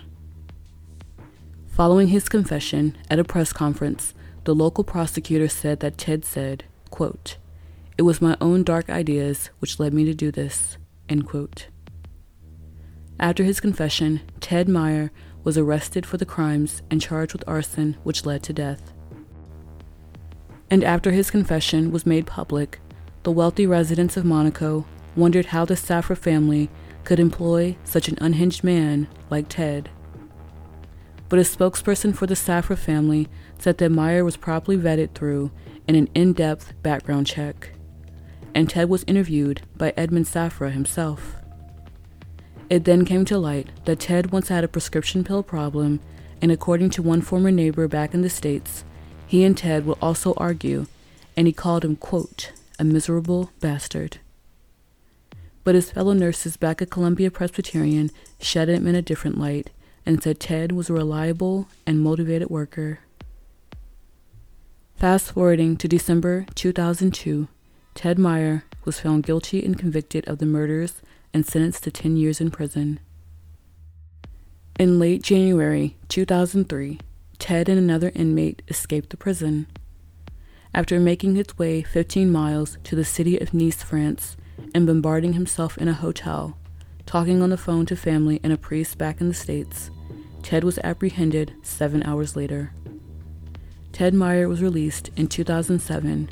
Following 1.69 2.09
his 2.09 2.29
confession 2.29 2.97
at 3.09 3.19
a 3.19 3.25
press 3.25 3.53
conference, 3.53 4.15
the 4.45 4.55
local 4.55 4.85
prosecutor 4.85 5.49
said 5.49 5.81
that 5.81 5.99
Ted 5.99 6.25
said, 6.25 6.65
quote, 6.91 7.37
It 7.97 8.03
was 8.03 8.21
my 8.21 8.37
own 8.41 8.65
dark 8.65 8.91
ideas 8.91 9.51
which 9.61 9.79
led 9.79 9.95
me 9.95 10.05
to 10.05 10.15
do 10.15 10.31
this. 10.31 10.77
End 11.09 11.27
quote. 11.27 11.69
After 13.19 13.45
his 13.45 13.61
confession, 13.61 14.21
Ted 14.41 14.69
Meyer 14.69 15.11
was 15.45 15.59
arrested 15.59 16.07
for 16.07 16.17
the 16.17 16.27
crimes 16.27 16.83
and 16.91 17.01
charged 17.01 17.33
with 17.33 17.45
arson 17.47 17.97
which 18.03 18.25
led 18.25 18.43
to 18.45 18.53
death. 18.53 18.93
And 20.71 20.85
after 20.85 21.11
his 21.11 21.31
confession 21.31 21.91
was 21.91 22.07
made 22.07 22.27
public, 22.27 22.81
the 23.23 23.33
wealthy 23.33 23.67
residents 23.67 24.17
of 24.17 24.25
Monaco 24.25 24.87
wondered 25.17 25.47
how 25.47 25.65
the 25.65 25.75
Safra 25.75 26.17
family 26.17 26.71
could 27.05 27.21
employ 27.21 27.77
such 27.85 28.09
an 28.09 28.19
unhinged 28.21 28.63
man 28.63 29.09
like 29.31 29.49
Ted. 29.49 29.91
But 31.29 31.39
a 31.39 31.43
spokesperson 31.43 32.15
for 32.15 32.27
the 32.27 32.35
Safra 32.35 32.77
family 32.77 33.29
said 33.59 33.79
that 33.79 33.91
Meyer 33.91 34.25
was 34.25 34.37
properly 34.37 34.77
vetted 34.77 35.15
through 35.15 35.51
in 35.87 35.95
an 35.95 36.09
in 36.15 36.33
depth 36.33 36.73
background 36.83 37.27
check, 37.27 37.71
and 38.55 38.69
Ted 38.69 38.89
was 38.89 39.05
interviewed 39.05 39.63
by 39.77 39.93
Edmond 39.97 40.27
Safra 40.27 40.73
himself. 40.73 41.37
It 42.69 42.85
then 42.85 43.05
came 43.05 43.25
to 43.27 43.39
light 43.39 43.69
that 43.85 44.01
Ted 44.01 44.31
once 44.33 44.49
had 44.49 44.65
a 44.65 44.69
prescription 44.69 45.25
pill 45.25 45.43
problem, 45.43 46.01
and 46.43 46.53
according 46.53 46.91
to 46.91 47.03
one 47.03 47.21
former 47.21 47.51
neighbor 47.51 47.89
back 47.89 48.15
in 48.15 48.23
the 48.23 48.31
States, 48.31 48.85
he 49.27 49.45
and 49.45 49.57
Ted 49.57 49.87
would 49.87 49.99
also 50.01 50.35
argue, 50.37 50.87
and 51.37 51.47
he 51.47 51.53
called 51.53 51.85
him, 51.85 51.97
quote, 51.97 52.53
a 52.79 52.85
miserable 52.85 53.51
bastard. 53.61 54.19
But 55.63 55.75
his 55.75 55.91
fellow 55.91 56.13
nurses 56.13 56.57
back 56.57 56.81
at 56.81 56.91
Columbia 56.91 57.31
Presbyterian 57.31 58.11
shed 58.41 58.69
him 58.69 58.87
in 58.87 58.95
a 58.95 59.03
different 59.03 59.39
light 59.39 59.71
and 60.07 60.23
said 60.23 60.41
Ted 60.41 60.73
was 60.73 60.89
a 60.89 60.95
reliable 60.95 61.69
and 61.87 62.01
motivated 62.01 62.49
worker. 62.49 63.01
Fast 64.97 65.33
forwarding 65.33 65.77
to 65.77 65.89
December 65.89 66.47
2002, 66.55 67.49
Ted 67.95 68.19
Meyer 68.19 68.65
was 68.85 69.01
found 69.01 69.25
guilty 69.25 69.65
and 69.65 69.79
convicted 69.79 70.27
of 70.29 70.39
the 70.39 70.47
murders 70.47 71.03
and 71.33 71.47
sentenced 71.47 71.85
to 71.85 71.91
10 71.91 72.17
years 72.17 72.41
in 72.41 72.51
prison. 72.51 73.01
In 74.79 74.99
late 74.99 75.23
January 75.23 75.97
2003, 76.09 77.01
Ted 77.39 77.69
and 77.69 77.79
another 77.79 78.13
inmate 78.15 78.63
escaped 78.69 79.11
the 79.11 79.17
prison. 79.17 79.67
After 80.73 81.01
making 81.01 81.35
his 81.35 81.59
way 81.59 81.83
15 81.83 82.31
miles 82.31 82.79
to 82.85 82.95
the 82.95 83.05
city 83.05 83.39
of 83.39 83.53
Nice, 83.53 83.83
France, 83.83 84.37
and 84.75 84.87
bombarding 84.87 85.33
himself 85.35 85.77
in 85.79 85.89
a 85.89 85.93
hotel, 85.93 86.57
talking 87.07 87.43
on 87.43 87.51
the 87.51 87.57
phone 87.57 87.87
to 87.87 87.97
family 87.97 88.41
and 88.43 88.53
a 88.53 88.57
priest 88.57 88.99
back 88.99 89.21
in 89.21 89.29
the 89.29 89.35
States, 89.35 89.91
Ted 90.43 90.65
was 90.65 90.79
apprehended 90.85 91.55
seven 91.63 92.03
hours 92.03 92.37
later. 92.37 92.73
Ted 93.93 94.15
Meyer 94.15 94.49
was 94.49 94.63
released 94.63 95.11
in 95.17 95.27
2007, 95.27 96.31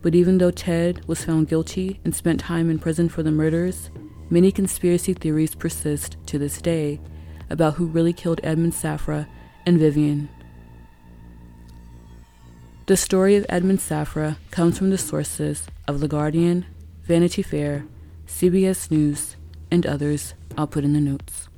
but 0.00 0.14
even 0.14 0.38
though 0.38 0.50
Ted 0.50 1.06
was 1.06 1.24
found 1.24 1.48
guilty 1.48 2.00
and 2.04 2.14
spent 2.14 2.40
time 2.40 2.70
in 2.70 2.78
prison 2.78 3.08
for 3.08 3.22
the 3.22 3.30
murders, 3.30 3.90
many 4.30 4.50
conspiracy 4.50 5.14
theories 5.14 5.54
persist 5.54 6.16
to 6.26 6.38
this 6.38 6.60
day 6.60 7.00
about 7.50 7.74
who 7.74 7.86
really 7.86 8.12
killed 8.12 8.40
Edmond 8.42 8.72
Safra 8.72 9.28
and 9.66 9.78
Vivian. 9.78 10.28
The 12.86 12.96
story 12.96 13.36
of 13.36 13.46
Edmond 13.48 13.78
Safra 13.78 14.36
comes 14.50 14.76
from 14.76 14.90
the 14.90 14.98
sources 14.98 15.68
of 15.86 16.00
The 16.00 16.08
Guardian, 16.08 16.66
Vanity 17.02 17.42
Fair, 17.42 17.84
CBS 18.26 18.90
News, 18.90 19.36
and 19.70 19.84
others 19.86 20.34
I'll 20.56 20.66
put 20.66 20.84
in 20.84 20.92
the 20.92 21.00
notes. 21.00 21.48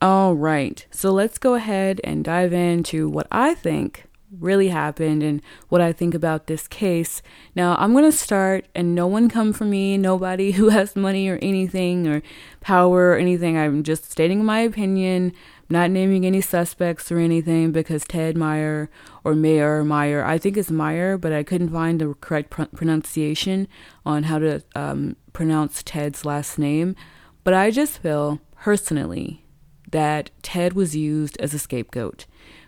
All 0.00 0.36
right, 0.36 0.86
so 0.92 1.10
let's 1.10 1.38
go 1.38 1.54
ahead 1.54 2.00
and 2.04 2.24
dive 2.24 2.52
into 2.52 3.08
what 3.08 3.26
I 3.32 3.54
think 3.54 4.04
really 4.30 4.68
happened 4.68 5.22
and 5.22 5.42
what 5.68 5.80
I 5.80 5.92
think 5.92 6.14
about 6.14 6.46
this 6.46 6.68
case. 6.68 7.22
Now, 7.54 7.76
I'm 7.78 7.92
going 7.92 8.04
to 8.04 8.12
start, 8.12 8.66
and 8.74 8.94
no 8.94 9.06
one 9.06 9.28
come 9.28 9.52
for 9.52 9.64
me, 9.64 9.96
nobody 9.96 10.52
who 10.58 10.68
has 10.68 10.94
money 10.94 11.28
or 11.28 11.38
anything 11.42 12.06
or 12.06 12.22
power 12.60 13.10
or 13.10 13.16
anything. 13.16 13.58
I'm 13.58 13.82
just 13.82 14.10
stating 14.10 14.44
my 14.44 14.60
opinion, 14.60 15.32
not 15.70 15.90
naming 15.90 16.24
any 16.24 16.40
suspects 16.40 17.12
or 17.12 17.18
anything 17.18 17.72
because 17.72 18.04
Ted 18.04 18.36
Meyer 18.36 18.90
or 19.24 19.34
Mayer 19.34 19.84
Meyer, 19.84 20.24
I 20.24 20.38
think 20.38 20.56
it's 20.56 20.70
Meyer, 20.70 21.18
but 21.18 21.32
I 21.32 21.42
couldn't 21.42 21.70
find 21.70 22.00
the 22.00 22.14
correct 22.20 22.50
pr- 22.50 22.64
pronunciation 22.64 23.68
on 24.06 24.24
how 24.24 24.38
to 24.38 24.62
um, 24.74 25.16
pronounce 25.32 25.82
Ted's 25.82 26.24
last 26.24 26.58
name. 26.58 26.96
But 27.44 27.54
I 27.54 27.70
just 27.70 27.98
feel 27.98 28.40
personally 28.56 29.44
that 29.90 30.30
Ted 30.42 30.72
was 30.72 30.96
used 30.96 31.38
as 31.40 31.54
a 31.54 31.58
scapegoat 31.58 32.26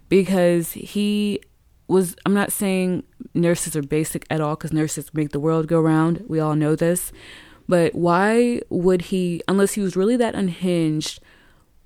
because 0.08 0.72
he 0.72 1.40
was 1.88 2.14
I'm 2.24 2.34
not 2.34 2.52
saying 2.52 3.02
nurses 3.34 3.74
are 3.76 3.82
basic 3.82 4.24
at 4.30 4.40
all 4.40 4.56
because 4.56 4.72
nurses 4.72 5.12
make 5.12 5.30
the 5.30 5.40
world 5.40 5.66
go 5.66 5.80
round. 5.80 6.24
We 6.28 6.38
all 6.38 6.54
know 6.54 6.76
this. 6.76 7.12
But 7.68 7.94
why 7.94 8.62
would 8.68 9.02
he, 9.02 9.42
unless 9.46 9.74
he 9.74 9.80
was 9.80 9.96
really 9.96 10.16
that 10.16 10.34
unhinged, 10.34 11.20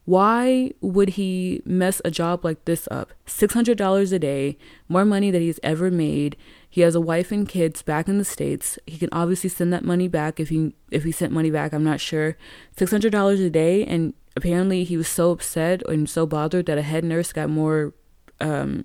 why 0.05 0.73
would 0.81 1.11
he 1.11 1.63
mess 1.65 2.03
a 2.05 2.11
job 2.11 2.45
like 2.45 2.65
this 2.67 2.87
up? 2.91 3.13
$600 3.27 4.13
a 4.13 4.19
day, 4.19 4.59
more 4.89 5.05
money 5.05 5.31
than 5.31 5.41
he's 5.41 5.61
ever 5.63 5.91
made. 5.91 6.37
He 6.69 6.83
has 6.83 6.95
a 6.95 7.01
wife 7.01 7.33
and 7.33 7.49
kids 7.49 7.83
back 7.83 8.07
in 8.09 8.19
the 8.19 8.25
states. 8.25 8.79
He 8.87 8.99
can 8.99 9.09
obviously 9.13 9.49
send 9.49 9.73
that 9.73 9.85
money 9.85 10.09
back 10.09 10.39
if 10.39 10.51
he 10.51 10.75
if 10.91 11.05
he 11.05 11.13
sent 11.13 11.33
money 11.33 11.51
back, 11.51 11.73
I'm 11.73 11.85
not 11.85 12.01
sure. 12.01 12.37
$600 12.77 13.47
a 13.47 13.51
day 13.51 13.85
and 13.85 14.13
apparently 14.37 14.85
he 14.85 14.97
was 14.97 15.09
so 15.09 15.31
upset 15.31 15.83
and 15.89 16.09
so 16.09 16.27
bothered 16.27 16.67
that 16.67 16.79
a 16.79 16.83
head 16.83 17.05
nurse 17.05 17.33
got 17.33 17.49
more 17.49 17.95
um, 18.41 18.83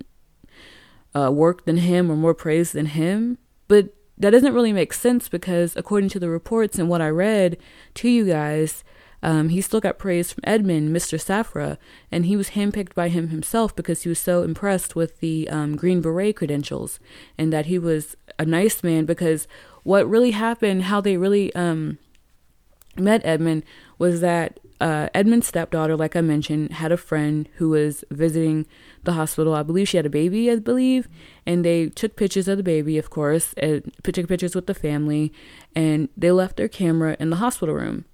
uh, 1.14 1.30
work 1.30 1.64
than 1.66 1.78
him 1.78 2.10
or 2.10 2.16
more 2.16 2.34
praise 2.34 2.72
than 2.72 2.86
him. 2.86 3.36
But 3.68 3.94
that 4.16 4.30
doesn't 4.30 4.54
really 4.54 4.72
make 4.72 4.92
sense 4.92 5.28
because, 5.28 5.74
according 5.76 6.10
to 6.10 6.18
the 6.18 6.28
reports 6.28 6.78
and 6.78 6.88
what 6.88 7.00
I 7.00 7.08
read 7.08 7.56
to 7.94 8.08
you 8.08 8.26
guys, 8.26 8.84
um, 9.22 9.50
he 9.50 9.60
still 9.60 9.80
got 9.80 9.98
praise 9.98 10.32
from 10.32 10.42
Edmond, 10.44 10.94
Mr. 10.94 11.18
Safra, 11.18 11.76
and 12.10 12.26
he 12.26 12.36
was 12.36 12.50
handpicked 12.50 12.94
by 12.94 13.08
him 13.08 13.28
himself 13.28 13.74
because 13.76 14.02
he 14.02 14.08
was 14.08 14.18
so 14.18 14.42
impressed 14.42 14.96
with 14.96 15.20
the 15.20 15.48
um, 15.50 15.76
Green 15.76 16.00
Beret 16.00 16.36
credentials 16.36 16.98
and 17.36 17.52
that 17.52 17.66
he 17.66 17.78
was 17.78 18.16
a 18.38 18.46
nice 18.46 18.82
man. 18.82 19.04
Because 19.04 19.46
what 19.82 20.08
really 20.08 20.30
happened, 20.30 20.84
how 20.84 21.00
they 21.00 21.16
really 21.16 21.54
um, 21.54 21.98
met 22.96 23.20
Edmond, 23.24 23.64
was 23.98 24.20
that 24.20 24.58
uh, 24.80 25.10
Edmond's 25.12 25.46
stepdaughter, 25.46 25.94
like 25.94 26.16
I 26.16 26.22
mentioned, 26.22 26.72
had 26.72 26.90
a 26.90 26.96
friend 26.96 27.46
who 27.56 27.68
was 27.68 28.02
visiting 28.10 28.66
the 29.04 29.12
hospital. 29.12 29.54
I 29.54 29.62
believe 29.62 29.90
she 29.90 29.98
had 29.98 30.06
a 30.06 30.10
baby, 30.10 30.50
I 30.50 30.56
believe, 30.56 31.06
and 31.44 31.62
they 31.62 31.90
took 31.90 32.16
pictures 32.16 32.48
of 32.48 32.56
the 32.56 32.62
baby, 32.62 32.96
of 32.96 33.10
course, 33.10 33.52
and 33.58 33.92
took 34.02 34.26
pictures 34.26 34.54
with 34.54 34.66
the 34.66 34.72
family, 34.72 35.34
and 35.76 36.08
they 36.16 36.32
left 36.32 36.56
their 36.56 36.68
camera 36.68 37.14
in 37.20 37.28
the 37.28 37.36
hospital 37.36 37.74
room. 37.74 38.06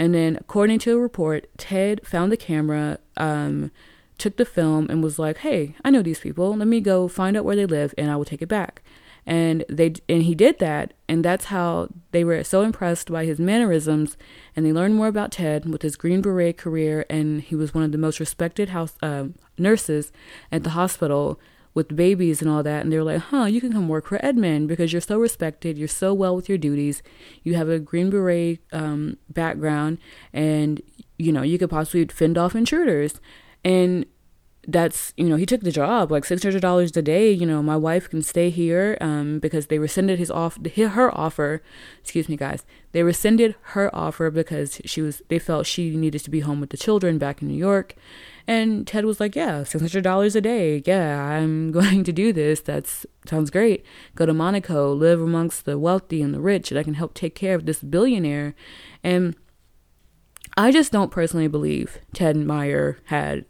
And 0.00 0.14
then, 0.14 0.38
according 0.40 0.78
to 0.80 0.96
a 0.96 0.98
report, 0.98 1.46
Ted 1.58 2.06
found 2.06 2.32
the 2.32 2.36
camera, 2.38 3.00
um, 3.18 3.70
took 4.16 4.38
the 4.38 4.46
film, 4.46 4.86
and 4.88 5.02
was 5.02 5.18
like, 5.18 5.38
"Hey, 5.38 5.74
I 5.84 5.90
know 5.90 6.00
these 6.00 6.20
people. 6.20 6.56
Let 6.56 6.68
me 6.68 6.80
go 6.80 7.06
find 7.06 7.36
out 7.36 7.44
where 7.44 7.54
they 7.54 7.66
live, 7.66 7.92
and 7.98 8.10
I 8.10 8.16
will 8.16 8.24
take 8.24 8.40
it 8.40 8.48
back." 8.48 8.82
and 9.26 9.66
they 9.68 9.92
and 10.08 10.22
he 10.22 10.34
did 10.34 10.58
that 10.60 10.94
and 11.06 11.22
that's 11.22 11.46
how 11.46 11.88
they 12.10 12.24
were 12.24 12.42
so 12.42 12.62
impressed 12.62 13.12
by 13.12 13.26
his 13.26 13.38
mannerisms 13.38 14.16
and 14.56 14.64
they 14.64 14.72
learned 14.72 14.94
more 14.94 15.08
about 15.08 15.30
ted 15.32 15.68
with 15.68 15.82
his 15.82 15.94
green 15.94 16.22
beret 16.22 16.56
career 16.56 17.04
and 17.10 17.42
he 17.42 17.54
was 17.54 17.74
one 17.74 17.84
of 17.84 17.92
the 17.92 17.98
most 17.98 18.18
respected 18.18 18.70
house 18.70 18.94
uh, 19.02 19.24
nurses 19.58 20.10
at 20.50 20.62
the 20.62 20.70
hospital 20.70 21.38
with 21.72 21.94
babies 21.94 22.42
and 22.42 22.50
all 22.50 22.62
that 22.62 22.82
and 22.82 22.92
they 22.92 22.96
were 22.96 23.04
like 23.04 23.20
huh 23.20 23.44
you 23.44 23.60
can 23.60 23.72
come 23.72 23.88
work 23.88 24.06
for 24.06 24.24
edmond 24.24 24.68
because 24.68 24.92
you're 24.92 25.00
so 25.00 25.18
respected 25.18 25.78
you're 25.78 25.88
so 25.88 26.12
well 26.12 26.34
with 26.34 26.48
your 26.48 26.58
duties 26.58 27.02
you 27.42 27.54
have 27.54 27.68
a 27.68 27.78
green 27.78 28.10
beret 28.10 28.58
um, 28.72 29.16
background 29.28 29.98
and 30.32 30.82
you 31.18 31.32
know 31.32 31.42
you 31.42 31.58
could 31.58 31.70
possibly 31.70 32.04
fend 32.06 32.36
off 32.36 32.54
intruders 32.54 33.20
and 33.64 34.04
that's 34.68 35.14
you 35.16 35.24
know 35.24 35.36
he 35.36 35.46
took 35.46 35.62
the 35.62 35.72
job 35.72 36.10
like 36.10 36.24
six 36.24 36.42
hundred 36.42 36.60
dollars 36.60 36.94
a 36.96 37.02
day. 37.02 37.30
You 37.30 37.46
know 37.46 37.62
my 37.62 37.76
wife 37.76 38.08
can 38.08 38.22
stay 38.22 38.50
here 38.50 38.98
um, 39.00 39.38
because 39.38 39.66
they 39.66 39.78
rescinded 39.78 40.18
his 40.18 40.30
off 40.30 40.58
her 40.76 41.18
offer. 41.18 41.62
Excuse 42.00 42.28
me, 42.28 42.36
guys. 42.36 42.64
They 42.92 43.02
rescinded 43.02 43.54
her 43.62 43.94
offer 43.94 44.30
because 44.30 44.80
she 44.84 45.00
was 45.00 45.22
they 45.28 45.38
felt 45.38 45.66
she 45.66 45.96
needed 45.96 46.22
to 46.24 46.30
be 46.30 46.40
home 46.40 46.60
with 46.60 46.70
the 46.70 46.76
children 46.76 47.18
back 47.18 47.40
in 47.40 47.48
New 47.48 47.56
York. 47.56 47.94
And 48.46 48.86
Ted 48.86 49.04
was 49.04 49.20
like, 49.20 49.36
"Yeah, 49.36 49.64
six 49.64 49.80
hundred 49.82 50.04
dollars 50.04 50.34
a 50.36 50.40
day. 50.40 50.82
Yeah, 50.84 51.22
I'm 51.22 51.70
going 51.78 52.04
to 52.04 52.12
do 52.12 52.32
this. 52.32 52.60
That's 52.60 53.06
sounds 53.26 53.50
great. 53.50 53.84
Go 54.14 54.26
to 54.26 54.34
Monaco, 54.34 54.92
live 54.92 55.20
amongst 55.20 55.64
the 55.64 55.78
wealthy 55.78 56.22
and 56.22 56.34
the 56.34 56.40
rich, 56.40 56.70
and 56.70 56.78
I 56.78 56.82
can 56.82 56.94
help 56.94 57.14
take 57.14 57.34
care 57.34 57.54
of 57.54 57.66
this 57.66 57.80
billionaire." 57.82 58.54
And 59.02 59.36
I 60.56 60.72
just 60.72 60.92
don't 60.92 61.10
personally 61.10 61.48
believe 61.48 61.98
Ted 62.12 62.36
Meyer 62.36 62.98
had 63.04 63.44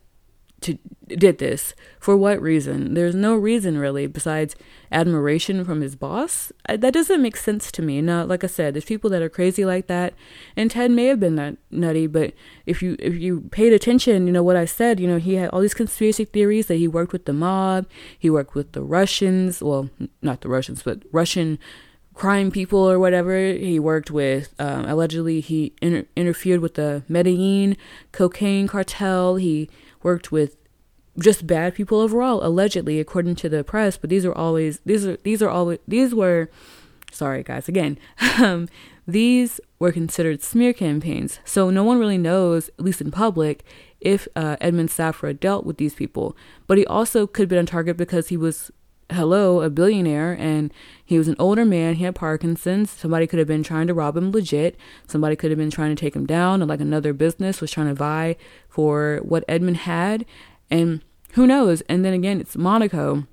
to 0.60 0.78
did 1.08 1.38
this 1.38 1.74
for 1.98 2.16
what 2.16 2.40
reason 2.40 2.94
there's 2.94 3.14
no 3.14 3.34
reason 3.34 3.78
really 3.78 4.06
besides 4.06 4.54
admiration 4.92 5.64
from 5.64 5.80
his 5.80 5.96
boss 5.96 6.52
that 6.68 6.92
doesn't 6.92 7.22
make 7.22 7.36
sense 7.36 7.72
to 7.72 7.82
me 7.82 8.00
now 8.00 8.24
like 8.24 8.44
i 8.44 8.46
said 8.46 8.74
there's 8.74 8.84
people 8.84 9.10
that 9.10 9.22
are 9.22 9.28
crazy 9.28 9.64
like 9.64 9.88
that 9.88 10.14
and 10.56 10.70
ted 10.70 10.90
may 10.90 11.06
have 11.06 11.18
been 11.18 11.34
that 11.34 11.56
nutty 11.70 12.06
but 12.06 12.32
if 12.64 12.80
you 12.82 12.96
if 13.00 13.14
you 13.14 13.40
paid 13.50 13.72
attention 13.72 14.26
you 14.26 14.32
know 14.32 14.42
what 14.42 14.56
i 14.56 14.64
said 14.64 15.00
you 15.00 15.08
know 15.08 15.18
he 15.18 15.34
had 15.34 15.50
all 15.50 15.60
these 15.60 15.74
conspiracy 15.74 16.24
theories 16.24 16.66
that 16.66 16.76
he 16.76 16.86
worked 16.86 17.12
with 17.12 17.24
the 17.24 17.32
mob 17.32 17.86
he 18.16 18.30
worked 18.30 18.54
with 18.54 18.70
the 18.72 18.82
russians 18.82 19.60
well 19.60 19.90
not 20.22 20.42
the 20.42 20.48
russians 20.48 20.82
but 20.82 21.02
russian 21.10 21.58
crime 22.20 22.50
people 22.50 22.78
or 22.78 22.98
whatever. 22.98 23.34
He 23.34 23.78
worked 23.78 24.10
with, 24.10 24.54
um, 24.58 24.84
allegedly, 24.84 25.40
he 25.40 25.72
inter- 25.80 26.06
interfered 26.14 26.60
with 26.60 26.74
the 26.74 27.02
Medellin 27.08 27.78
cocaine 28.12 28.68
cartel. 28.68 29.36
He 29.36 29.70
worked 30.02 30.32
with 30.32 30.56
just 31.18 31.46
bad 31.46 31.74
people 31.74 32.00
overall, 32.00 32.44
allegedly, 32.44 33.00
according 33.00 33.34
to 33.36 33.48
the 33.48 33.64
press. 33.64 33.96
But 33.96 34.10
these 34.10 34.24
are 34.24 34.32
always 34.32 34.80
these 34.80 35.06
are 35.06 35.16
these 35.18 35.42
are 35.42 35.50
always 35.50 35.78
these 35.86 36.14
were 36.14 36.50
sorry 37.12 37.42
guys 37.42 37.68
again. 37.68 37.98
um, 38.38 38.68
these 39.06 39.60
were 39.78 39.92
considered 39.92 40.42
smear 40.42 40.72
campaigns, 40.72 41.40
so 41.44 41.70
no 41.70 41.82
one 41.82 41.98
really 41.98 42.18
knows, 42.18 42.68
at 42.78 42.84
least 42.84 43.00
in 43.00 43.10
public, 43.10 43.64
if 44.00 44.28
uh, 44.36 44.56
Edmond 44.60 44.90
Safra 44.90 45.38
dealt 45.38 45.64
with 45.66 45.78
these 45.78 45.94
people. 45.94 46.36
But 46.66 46.78
he 46.78 46.86
also 46.86 47.26
could 47.26 47.44
have 47.44 47.48
been 47.48 47.58
on 47.58 47.66
target 47.66 47.96
because 47.96 48.28
he 48.28 48.36
was 48.36 48.70
hello, 49.10 49.60
a 49.60 49.70
billionaire, 49.70 50.36
and 50.38 50.72
he 51.04 51.18
was 51.18 51.28
an 51.28 51.36
older 51.38 51.64
man. 51.64 51.94
He 51.94 52.04
had 52.04 52.14
Parkinson's. 52.14 52.90
Somebody 52.90 53.26
could 53.26 53.38
have 53.38 53.48
been 53.48 53.62
trying 53.62 53.86
to 53.86 53.94
rob 53.94 54.16
him 54.16 54.30
legit. 54.30 54.78
Somebody 55.06 55.36
could 55.36 55.50
have 55.50 55.58
been 55.58 55.70
trying 55.70 55.94
to 55.94 56.00
take 56.00 56.14
him 56.14 56.26
down, 56.26 56.62
or 56.62 56.66
like 56.66 56.80
another 56.80 57.12
business 57.12 57.60
was 57.60 57.70
trying 57.70 57.88
to 57.88 57.94
vie 57.94 58.36
for 58.68 59.20
what 59.22 59.44
Edmond 59.48 59.78
had. 59.78 60.24
And 60.70 61.02
who 61.32 61.46
knows? 61.46 61.80
And 61.82 62.04
then 62.04 62.12
again, 62.12 62.40
it's 62.40 62.56
Monaco 62.56 63.26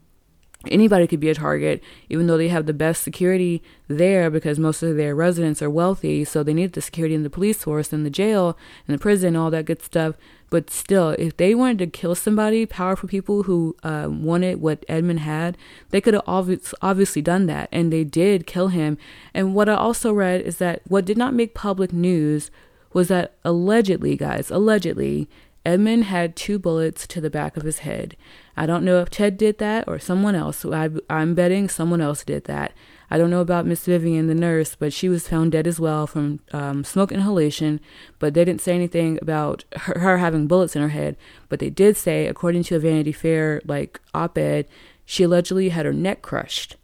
anybody 0.71 1.07
could 1.07 1.19
be 1.19 1.29
a 1.29 1.35
target, 1.35 1.83
even 2.09 2.27
though 2.27 2.37
they 2.37 2.47
have 2.47 2.65
the 2.65 2.73
best 2.73 3.03
security 3.03 3.61
there 3.87 4.29
because 4.29 4.59
most 4.59 4.83
of 4.83 4.97
their 4.97 5.15
residents 5.15 5.61
are 5.61 5.69
wealthy. 5.69 6.23
So 6.23 6.43
they 6.43 6.53
need 6.53 6.73
the 6.73 6.81
security 6.81 7.15
in 7.15 7.23
the 7.23 7.29
police 7.29 7.63
force 7.63 7.93
and 7.93 8.05
the 8.05 8.09
jail 8.09 8.57
and 8.87 8.97
the 8.97 9.01
prison, 9.01 9.35
all 9.35 9.51
that 9.51 9.65
good 9.65 9.81
stuff. 9.81 10.15
But 10.49 10.69
still, 10.69 11.09
if 11.11 11.35
they 11.35 11.53
wanted 11.53 11.79
to 11.79 11.87
kill 11.87 12.15
somebody, 12.15 12.65
powerful 12.65 13.09
people 13.09 13.43
who 13.43 13.75
uh, 13.83 14.07
wanted 14.09 14.61
what 14.61 14.85
Edmond 14.87 15.19
had, 15.21 15.57
they 15.89 15.99
could 15.99 16.13
have 16.13 16.23
obvi- 16.23 16.73
obviously 16.81 17.21
done 17.21 17.47
that. 17.47 17.67
And 17.71 17.91
they 17.91 18.05
did 18.05 18.47
kill 18.47 18.69
him. 18.69 18.97
And 19.33 19.53
what 19.53 19.67
I 19.67 19.75
also 19.75 20.13
read 20.13 20.41
is 20.41 20.57
that 20.57 20.81
what 20.87 21.05
did 21.05 21.17
not 21.17 21.33
make 21.33 21.53
public 21.53 21.91
news 21.91 22.49
was 22.93 23.09
that 23.09 23.33
allegedly, 23.43 24.15
guys, 24.15 24.49
allegedly, 24.49 25.27
Edmond 25.65 26.05
had 26.05 26.37
two 26.37 26.57
bullets 26.57 27.05
to 27.07 27.19
the 27.19 27.29
back 27.29 27.57
of 27.57 27.63
his 27.63 27.79
head. 27.79 28.15
I 28.57 28.65
don't 28.65 28.83
know 28.83 28.99
if 29.01 29.11
Ted 29.11 29.37
did 29.37 29.59
that 29.59 29.87
or 29.87 29.99
someone 29.99 30.33
else. 30.33 30.65
I, 30.65 30.89
I'm 31.09 31.35
betting 31.35 31.69
someone 31.69 32.01
else 32.01 32.23
did 32.23 32.45
that. 32.45 32.73
I 33.09 33.17
don't 33.17 33.29
know 33.29 33.39
about 33.39 33.67
Miss 33.67 33.85
Vivian, 33.85 34.27
the 34.27 34.35
nurse, 34.35 34.75
but 34.75 34.91
she 34.91 35.07
was 35.07 35.27
found 35.27 35.51
dead 35.51 35.67
as 35.67 35.79
well 35.79 36.07
from 36.07 36.39
um, 36.51 36.83
smoke 36.83 37.11
inhalation. 37.11 37.79
But 38.19 38.33
they 38.33 38.43
didn't 38.43 38.61
say 38.61 38.73
anything 38.73 39.19
about 39.21 39.63
her, 39.75 39.99
her, 39.99 40.17
having 40.17 40.47
bullets 40.47 40.75
in 40.75 40.81
her 40.81 40.89
head. 40.89 41.15
But 41.47 41.59
they 41.59 41.69
did 41.69 41.95
say, 41.95 42.25
according 42.25 42.63
to 42.63 42.75
a 42.75 42.79
Vanity 42.79 43.11
Fair 43.13 43.61
like 43.63 44.01
op-ed, 44.13 44.67
she 45.05 45.23
allegedly 45.23 45.69
had 45.69 45.85
her 45.85 45.93
neck 45.93 46.21
crushed. 46.21 46.75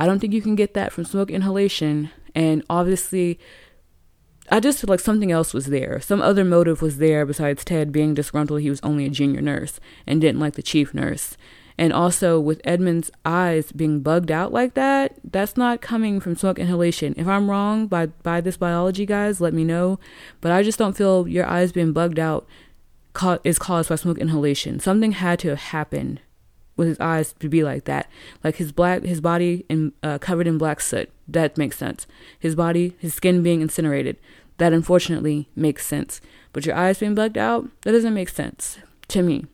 I 0.00 0.06
don't 0.06 0.18
think 0.18 0.32
you 0.32 0.42
can 0.42 0.56
get 0.56 0.74
that 0.74 0.92
from 0.92 1.04
smoke 1.04 1.30
inhalation. 1.30 2.10
And 2.34 2.64
obviously, 2.68 3.38
I 4.52 4.60
just 4.60 4.80
feel 4.80 4.88
like 4.88 5.00
something 5.00 5.32
else 5.32 5.54
was 5.54 5.66
there. 5.66 5.98
Some 6.02 6.20
other 6.20 6.44
motive 6.44 6.82
was 6.82 6.98
there 6.98 7.24
besides 7.24 7.64
Ted 7.64 7.90
being 7.90 8.12
disgruntled 8.12 8.60
he 8.60 8.68
was 8.68 8.80
only 8.82 9.06
a 9.06 9.10
junior 9.10 9.40
nurse 9.40 9.80
and 10.06 10.20
didn't 10.20 10.40
like 10.40 10.56
the 10.56 10.62
chief 10.62 10.92
nurse. 10.92 11.38
And 11.78 11.90
also 11.90 12.38
with 12.38 12.60
Edmond's 12.62 13.10
eyes 13.24 13.72
being 13.72 14.00
bugged 14.00 14.30
out 14.30 14.52
like 14.52 14.74
that, 14.74 15.14
that's 15.24 15.56
not 15.56 15.80
coming 15.80 16.20
from 16.20 16.36
smoke 16.36 16.58
inhalation. 16.58 17.14
If 17.16 17.26
I'm 17.26 17.48
wrong 17.48 17.86
by 17.86 18.06
by 18.06 18.42
this 18.42 18.58
biology 18.58 19.06
guys, 19.06 19.40
let 19.40 19.54
me 19.54 19.64
know. 19.64 19.98
But 20.42 20.52
I 20.52 20.62
just 20.62 20.78
don't 20.78 20.98
feel 20.98 21.26
your 21.26 21.46
eyes 21.46 21.72
being 21.72 21.94
bugged 21.94 22.18
out 22.18 22.46
is 23.44 23.58
caused 23.58 23.88
by 23.88 23.96
smoke 23.96 24.18
inhalation. 24.18 24.80
Something 24.80 25.12
had 25.12 25.38
to 25.38 25.48
have 25.48 25.60
happened 25.60 26.20
with 26.76 26.88
his 26.88 27.00
eyes 27.00 27.32
to 27.34 27.48
be 27.48 27.62
like 27.62 27.84
that. 27.84 28.10
Like 28.42 28.56
his 28.56 28.72
black, 28.72 29.02
his 29.02 29.20
body 29.20 29.64
in, 29.68 29.92
uh, 30.02 30.18
covered 30.18 30.46
in 30.46 30.58
black 30.58 30.80
soot. 30.80 31.10
That 31.28 31.56
makes 31.56 31.78
sense. 31.78 32.06
His 32.38 32.54
body, 32.54 32.96
his 32.98 33.14
skin 33.14 33.42
being 33.42 33.60
incinerated. 33.60 34.16
That 34.62 34.72
unfortunately 34.72 35.48
makes 35.56 35.84
sense. 35.84 36.20
But 36.52 36.64
your 36.64 36.76
eyes 36.76 37.00
being 37.00 37.16
bugged 37.16 37.36
out, 37.36 37.68
that 37.80 37.90
doesn't 37.90 38.14
make 38.14 38.28
sense 38.28 38.78
to 39.08 39.20
me. 39.20 39.46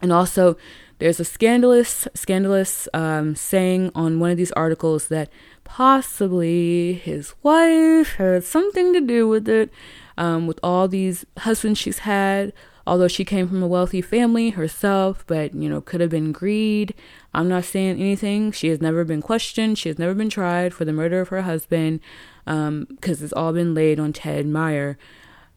And 0.00 0.12
also, 0.12 0.56
there's 1.00 1.18
a 1.18 1.24
scandalous, 1.24 2.06
scandalous 2.14 2.86
um, 2.94 3.34
saying 3.34 3.90
on 3.92 4.20
one 4.20 4.30
of 4.30 4.36
these 4.36 4.52
articles 4.52 5.08
that 5.08 5.30
possibly 5.64 6.92
his 6.92 7.34
wife 7.42 8.14
had 8.14 8.44
something 8.44 8.92
to 8.92 9.00
do 9.00 9.26
with 9.26 9.48
it, 9.48 9.72
um, 10.16 10.46
with 10.46 10.60
all 10.62 10.86
these 10.86 11.26
husbands 11.38 11.80
she's 11.80 11.98
had 11.98 12.52
although 12.86 13.08
she 13.08 13.24
came 13.24 13.48
from 13.48 13.62
a 13.62 13.66
wealthy 13.66 14.02
family 14.02 14.50
herself, 14.50 15.24
but 15.26 15.54
you 15.54 15.68
know, 15.70 15.80
could 15.80 16.02
have 16.02 16.10
been 16.10 16.32
greed. 16.32 16.94
I'm 17.32 17.48
not 17.48 17.64
saying 17.64 17.98
anything. 17.98 18.52
She 18.52 18.68
has 18.68 18.80
never 18.80 19.04
been 19.04 19.22
questioned. 19.22 19.78
She 19.78 19.88
has 19.88 19.98
never 19.98 20.12
been 20.14 20.28
tried 20.28 20.74
for 20.74 20.84
the 20.84 20.92
murder 20.92 21.22
of 21.22 21.28
her 21.28 21.42
husband 21.42 22.00
because 22.44 22.68
um, 22.68 22.86
it's 23.24 23.32
all 23.32 23.52
been 23.52 23.74
laid 23.74 23.98
on 23.98 24.12
Ted 24.12 24.46
Meyer. 24.46 24.98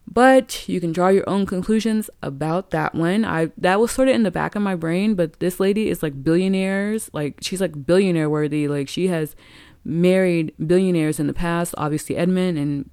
But 0.10 0.68
you 0.70 0.80
can 0.80 0.94
draw 0.94 1.10
your 1.10 1.30
own 1.30 1.46
conclusions 1.46 2.10
about 2.24 2.72
that 2.72 2.96
one. 2.96 3.26
I 3.26 3.52
that 3.58 3.80
was 3.80 3.92
sort 3.92 4.08
of 4.08 4.16
in 4.16 4.24
the 4.24 4.32
back 4.32 4.56
of 4.56 4.62
my 4.62 4.74
brain, 4.74 5.16
but 5.16 5.40
this 5.40 5.60
lady 5.60 5.90
is 5.90 6.02
like 6.02 6.24
billionaires, 6.24 7.10
like 7.14 7.40
she's 7.42 7.60
like 7.60 7.86
billionaire 7.86 8.30
worthy. 8.30 8.70
Like 8.70 8.88
she 8.88 9.08
has 9.08 9.36
married 9.84 10.54
billionaires 10.66 11.20
in 11.20 11.28
the 11.28 11.34
past, 11.34 11.76
obviously 11.78 12.16
Edmond 12.16 12.58
and 12.58 12.90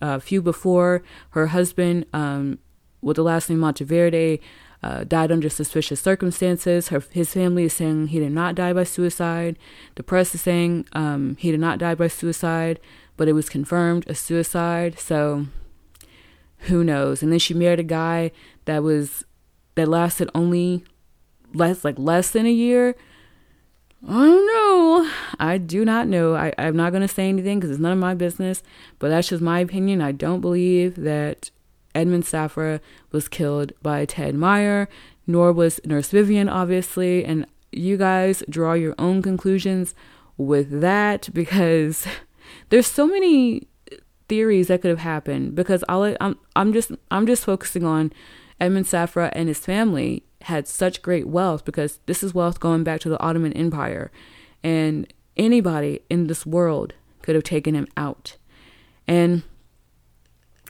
a 0.00 0.20
few 0.20 0.42
before 0.42 1.02
her 1.30 1.48
husband 1.48 2.06
um, 2.12 2.58
with 3.00 3.16
the 3.16 3.22
last 3.22 3.48
name 3.48 3.60
Monteverde, 3.60 4.40
uh, 4.82 5.04
died 5.04 5.32
under 5.32 5.48
suspicious 5.48 6.00
circumstances. 6.00 6.88
Her, 6.88 7.02
his 7.10 7.32
family 7.32 7.64
is 7.64 7.72
saying 7.72 8.08
he 8.08 8.20
did 8.20 8.32
not 8.32 8.54
die 8.54 8.72
by 8.72 8.84
suicide. 8.84 9.58
The 9.96 10.02
press 10.02 10.34
is 10.34 10.40
saying 10.40 10.86
um, 10.92 11.36
he 11.38 11.50
did 11.50 11.60
not 11.60 11.78
die 11.78 11.94
by 11.94 12.08
suicide, 12.08 12.78
but 13.18 13.28
it 13.28 13.34
was 13.34 13.50
confirmed 13.50 14.04
a 14.08 14.14
suicide. 14.14 14.98
So 14.98 15.48
who 16.60 16.82
knows? 16.82 17.22
And 17.22 17.30
then 17.30 17.38
she 17.38 17.52
married 17.52 17.80
a 17.80 17.84
guy 17.84 18.30
that 18.64 18.82
was 18.82 19.26
that 19.74 19.88
lasted 19.88 20.30
only 20.34 20.84
less 21.52 21.84
like 21.84 21.98
less 21.98 22.30
than 22.30 22.46
a 22.46 22.50
year. 22.50 22.94
I 24.06 24.12
don't 24.12 24.46
know. 24.46 25.10
I 25.40 25.58
do 25.58 25.84
not 25.84 26.06
know. 26.06 26.36
I, 26.36 26.52
I'm 26.56 26.76
not 26.76 26.90
going 26.90 27.02
to 27.02 27.08
say 27.08 27.28
anything 27.28 27.58
because 27.58 27.72
it's 27.72 27.80
none 27.80 27.92
of 27.92 27.98
my 27.98 28.14
business, 28.14 28.62
but 29.00 29.08
that's 29.08 29.28
just 29.28 29.42
my 29.42 29.58
opinion. 29.58 30.00
I 30.00 30.12
don't 30.12 30.40
believe 30.40 30.94
that 30.96 31.50
Edmond 31.96 32.24
Safra 32.24 32.78
was 33.10 33.28
killed 33.28 33.72
by 33.82 34.04
Ted 34.04 34.36
Meyer, 34.36 34.88
nor 35.26 35.52
was 35.52 35.80
Nurse 35.84 36.10
Vivian, 36.10 36.48
obviously. 36.48 37.24
And 37.24 37.44
you 37.72 37.96
guys 37.96 38.44
draw 38.48 38.74
your 38.74 38.94
own 38.98 39.20
conclusions 39.20 39.96
with 40.36 40.80
that 40.80 41.28
because 41.34 42.06
there's 42.70 42.86
so 42.86 43.06
many 43.06 43.68
theories 44.28 44.68
that 44.68 44.82
could 44.82 44.90
have 44.90 44.98
happened 44.98 45.54
because 45.54 45.82
I'll, 45.88 46.16
I'm 46.20 46.38
I'm 46.54 46.72
just 46.72 46.92
I'm 47.10 47.26
just 47.26 47.44
focusing 47.44 47.84
on 47.84 48.12
Edmond 48.60 48.86
Safra 48.86 49.30
and 49.32 49.48
his 49.48 49.58
family 49.58 50.24
had 50.42 50.68
such 50.68 51.02
great 51.02 51.26
wealth 51.26 51.64
because 51.64 52.00
this 52.06 52.22
is 52.22 52.34
wealth 52.34 52.60
going 52.60 52.84
back 52.84 53.00
to 53.00 53.08
the 53.08 53.20
Ottoman 53.20 53.52
Empire 53.54 54.10
and 54.62 55.12
anybody 55.36 56.00
in 56.10 56.26
this 56.26 56.44
world 56.44 56.94
could 57.22 57.34
have 57.34 57.44
taken 57.44 57.74
him 57.74 57.86
out. 57.96 58.36
And 59.06 59.42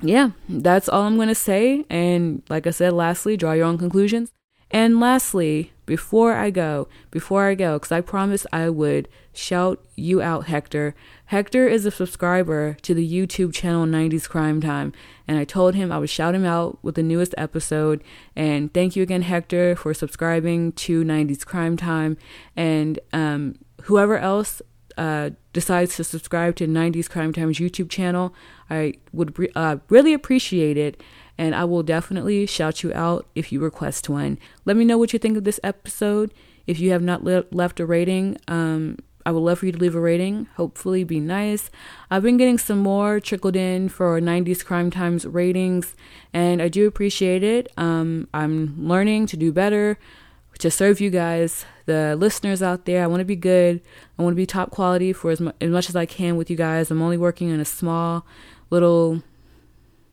yeah, 0.01 0.31
that's 0.49 0.89
all 0.89 1.03
I'm 1.03 1.17
going 1.17 1.29
to 1.29 1.35
say. 1.35 1.85
And 1.91 2.43
like 2.49 2.67
I 2.67 2.71
said, 2.71 2.93
lastly, 2.93 3.37
draw 3.37 3.53
your 3.53 3.67
own 3.67 3.79
conclusions. 3.79 4.33
And 4.71 5.01
lastly, 5.01 5.73
before 5.89 6.35
I 6.35 6.51
go, 6.51 6.87
before 7.11 7.47
I 7.47 7.55
go, 7.55 7.77
because 7.79 7.91
I 7.91 8.03
promised 8.03 8.47
I 8.53 8.69
would 8.69 9.09
shout 9.33 9.83
you 9.97 10.21
out, 10.21 10.45
Hector. 10.45 10.95
Hector 11.25 11.67
is 11.67 11.87
a 11.87 11.91
subscriber 11.91 12.77
to 12.83 12.93
the 12.93 13.11
YouTube 13.11 13.55
channel 13.55 13.87
90s 13.87 14.29
Crime 14.29 14.61
Time, 14.61 14.93
and 15.27 15.39
I 15.39 15.45
told 15.45 15.75
him 15.75 15.91
I 15.91 15.99
would 15.99 16.11
shout 16.11 16.35
him 16.35 16.45
out 16.45 16.79
with 16.83 16.95
the 16.95 17.03
newest 17.03 17.35
episode. 17.39 18.05
And 18.37 18.73
thank 18.75 18.97
you 18.97 19.03
again, 19.03 19.23
Hector, 19.23 19.75
for 19.77 19.95
subscribing 19.95 20.73
to 20.73 21.03
90s 21.03 21.47
Crime 21.47 21.79
Time. 21.79 22.19
And 22.55 23.01
um, 23.15 23.55
whoever 23.85 24.19
else 24.19 24.61
uh, 24.99 25.31
decides 25.55 25.97
to 25.97 26.05
subscribe 26.05 26.55
to 26.57 26.67
90s 26.67 27.09
Crime 27.09 27.33
Times 27.33 27.59
YouTube 27.59 27.89
channel, 27.89 28.35
I 28.69 28.93
would 29.15 29.39
re- 29.39 29.53
uh, 29.57 29.79
really 29.89 30.13
appreciate 30.13 30.77
it. 30.77 31.03
And 31.39 31.55
I 31.55 31.65
will 31.65 31.85
definitely 31.85 32.47
shout 32.47 32.83
you 32.83 32.93
out 32.93 33.27
if 33.35 33.53
you 33.53 33.61
request 33.61 34.09
one. 34.09 34.39
Let 34.65 34.77
me 34.77 34.85
know 34.85 34.99
what 34.99 35.13
you 35.13 35.19
think 35.19 35.37
of 35.37 35.45
this 35.45 35.61
episode. 35.63 36.35
If 36.67 36.81
you 36.81 36.91
have 36.91 37.03
not 37.03 37.23
le- 37.23 37.45
left 37.53 37.81
a 37.81 37.87
rating, 37.87 38.37
um, 38.49 38.99
I 39.25 39.31
would 39.31 39.41
love 39.41 39.61
for 39.61 39.67
you 39.67 39.73
to 39.73 39.79
leave 39.79 39.95
a 39.95 40.01
rating. 40.01 40.49
Hopefully, 40.57 41.05
be 41.05 41.21
nice. 41.21 41.71
I've 42.11 42.23
been 42.23 42.39
getting 42.39 42.59
some 42.59 42.79
more 42.79 43.21
trickled 43.21 43.57
in 43.57 43.89
for 43.89 44.21
90s 44.21 44.65
Crime 44.65 44.91
Times 44.91 45.27
ratings, 45.27 45.95
and 46.33 46.61
I 46.61 46.69
do 46.69 46.87
appreciate 46.87 47.43
it. 47.43 47.71
Um, 47.77 48.29
I'm 48.33 48.89
learning 48.89 49.27
to 49.27 49.37
do 49.37 49.53
better 49.53 49.99
to 50.59 50.71
serve 50.71 51.01
you 51.01 51.11
guys, 51.11 51.65
the 51.87 52.17
listeners 52.17 52.63
out 52.63 52.85
there. 52.85 53.05
I 53.05 53.07
want 53.07 53.21
to 53.21 53.25
be 53.25 53.37
good. 53.37 53.81
I 54.19 54.23
want 54.23 54.33
to 54.33 54.37
be 54.37 54.47
top 54.47 54.71
quality 54.71 55.13
for 55.13 55.31
as, 55.31 55.41
mu- 55.41 55.53
as 55.61 55.71
much 55.71 55.89
as 55.89 55.97
I 55.97 56.07
can 56.07 56.37
with 56.37 56.51
you 56.51 56.57
guys. 56.57 56.91
I'm 56.91 57.03
only 57.03 57.17
working 57.17 57.49
in 57.51 57.61
a 57.61 57.65
small 57.65 58.27
little 58.71 59.23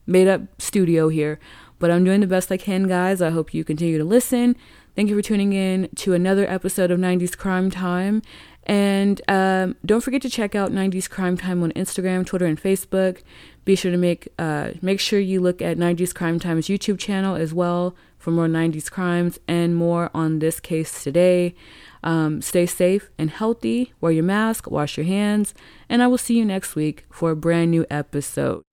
made 0.05 0.27
up 0.27 0.41
studio 0.59 1.09
here, 1.09 1.39
but 1.79 1.91
I'm 1.91 2.03
doing 2.03 2.21
the 2.21 2.27
best 2.27 2.51
I 2.51 2.57
can, 2.57 2.87
guys. 2.87 3.21
I 3.21 3.29
hope 3.29 3.53
you 3.53 3.63
continue 3.63 3.97
to 3.97 4.03
listen. 4.03 4.55
Thank 4.95 5.09
you 5.09 5.15
for 5.15 5.21
tuning 5.21 5.51
in 5.51 5.89
to 5.97 6.13
another 6.13 6.49
episode 6.49 6.89
of 6.89 6.99
90s 6.99 7.37
Crime 7.37 7.69
Time. 7.69 8.21
And 8.63 9.21
um, 9.27 9.75
don't 9.85 10.01
forget 10.01 10.21
to 10.23 10.29
check 10.29 10.55
out 10.55 10.71
90s 10.71 11.09
Crime 11.09 11.37
Time 11.37 11.61
on 11.61 11.71
Instagram, 11.73 12.25
Twitter, 12.25 12.45
and 12.45 12.61
Facebook. 12.61 13.21
Be 13.65 13.75
sure 13.75 13.91
to 13.91 13.97
make 13.97 14.29
uh, 14.39 14.71
make 14.81 14.99
sure 14.99 15.19
you 15.19 15.41
look 15.41 15.61
at 15.61 15.77
90s 15.77 16.15
Crime 16.15 16.39
Time's 16.39 16.67
YouTube 16.67 16.97
channel 16.97 17.35
as 17.35 17.53
well 17.53 17.95
for 18.17 18.31
more 18.31 18.47
90s 18.47 18.89
crimes 18.89 19.37
and 19.47 19.75
more 19.75 20.09
on 20.13 20.39
this 20.39 20.59
case 20.59 21.03
today. 21.03 21.53
Um, 22.03 22.41
stay 22.41 22.65
safe 22.65 23.09
and 23.17 23.29
healthy. 23.29 23.93
Wear 24.01 24.11
your 24.11 24.23
mask, 24.23 24.69
wash 24.69 24.97
your 24.97 25.05
hands, 25.05 25.53
and 25.89 26.01
I 26.01 26.07
will 26.07 26.17
see 26.17 26.37
you 26.37 26.45
next 26.45 26.75
week 26.75 27.05
for 27.11 27.31
a 27.31 27.35
brand 27.35 27.71
new 27.71 27.85
episode. 27.89 28.63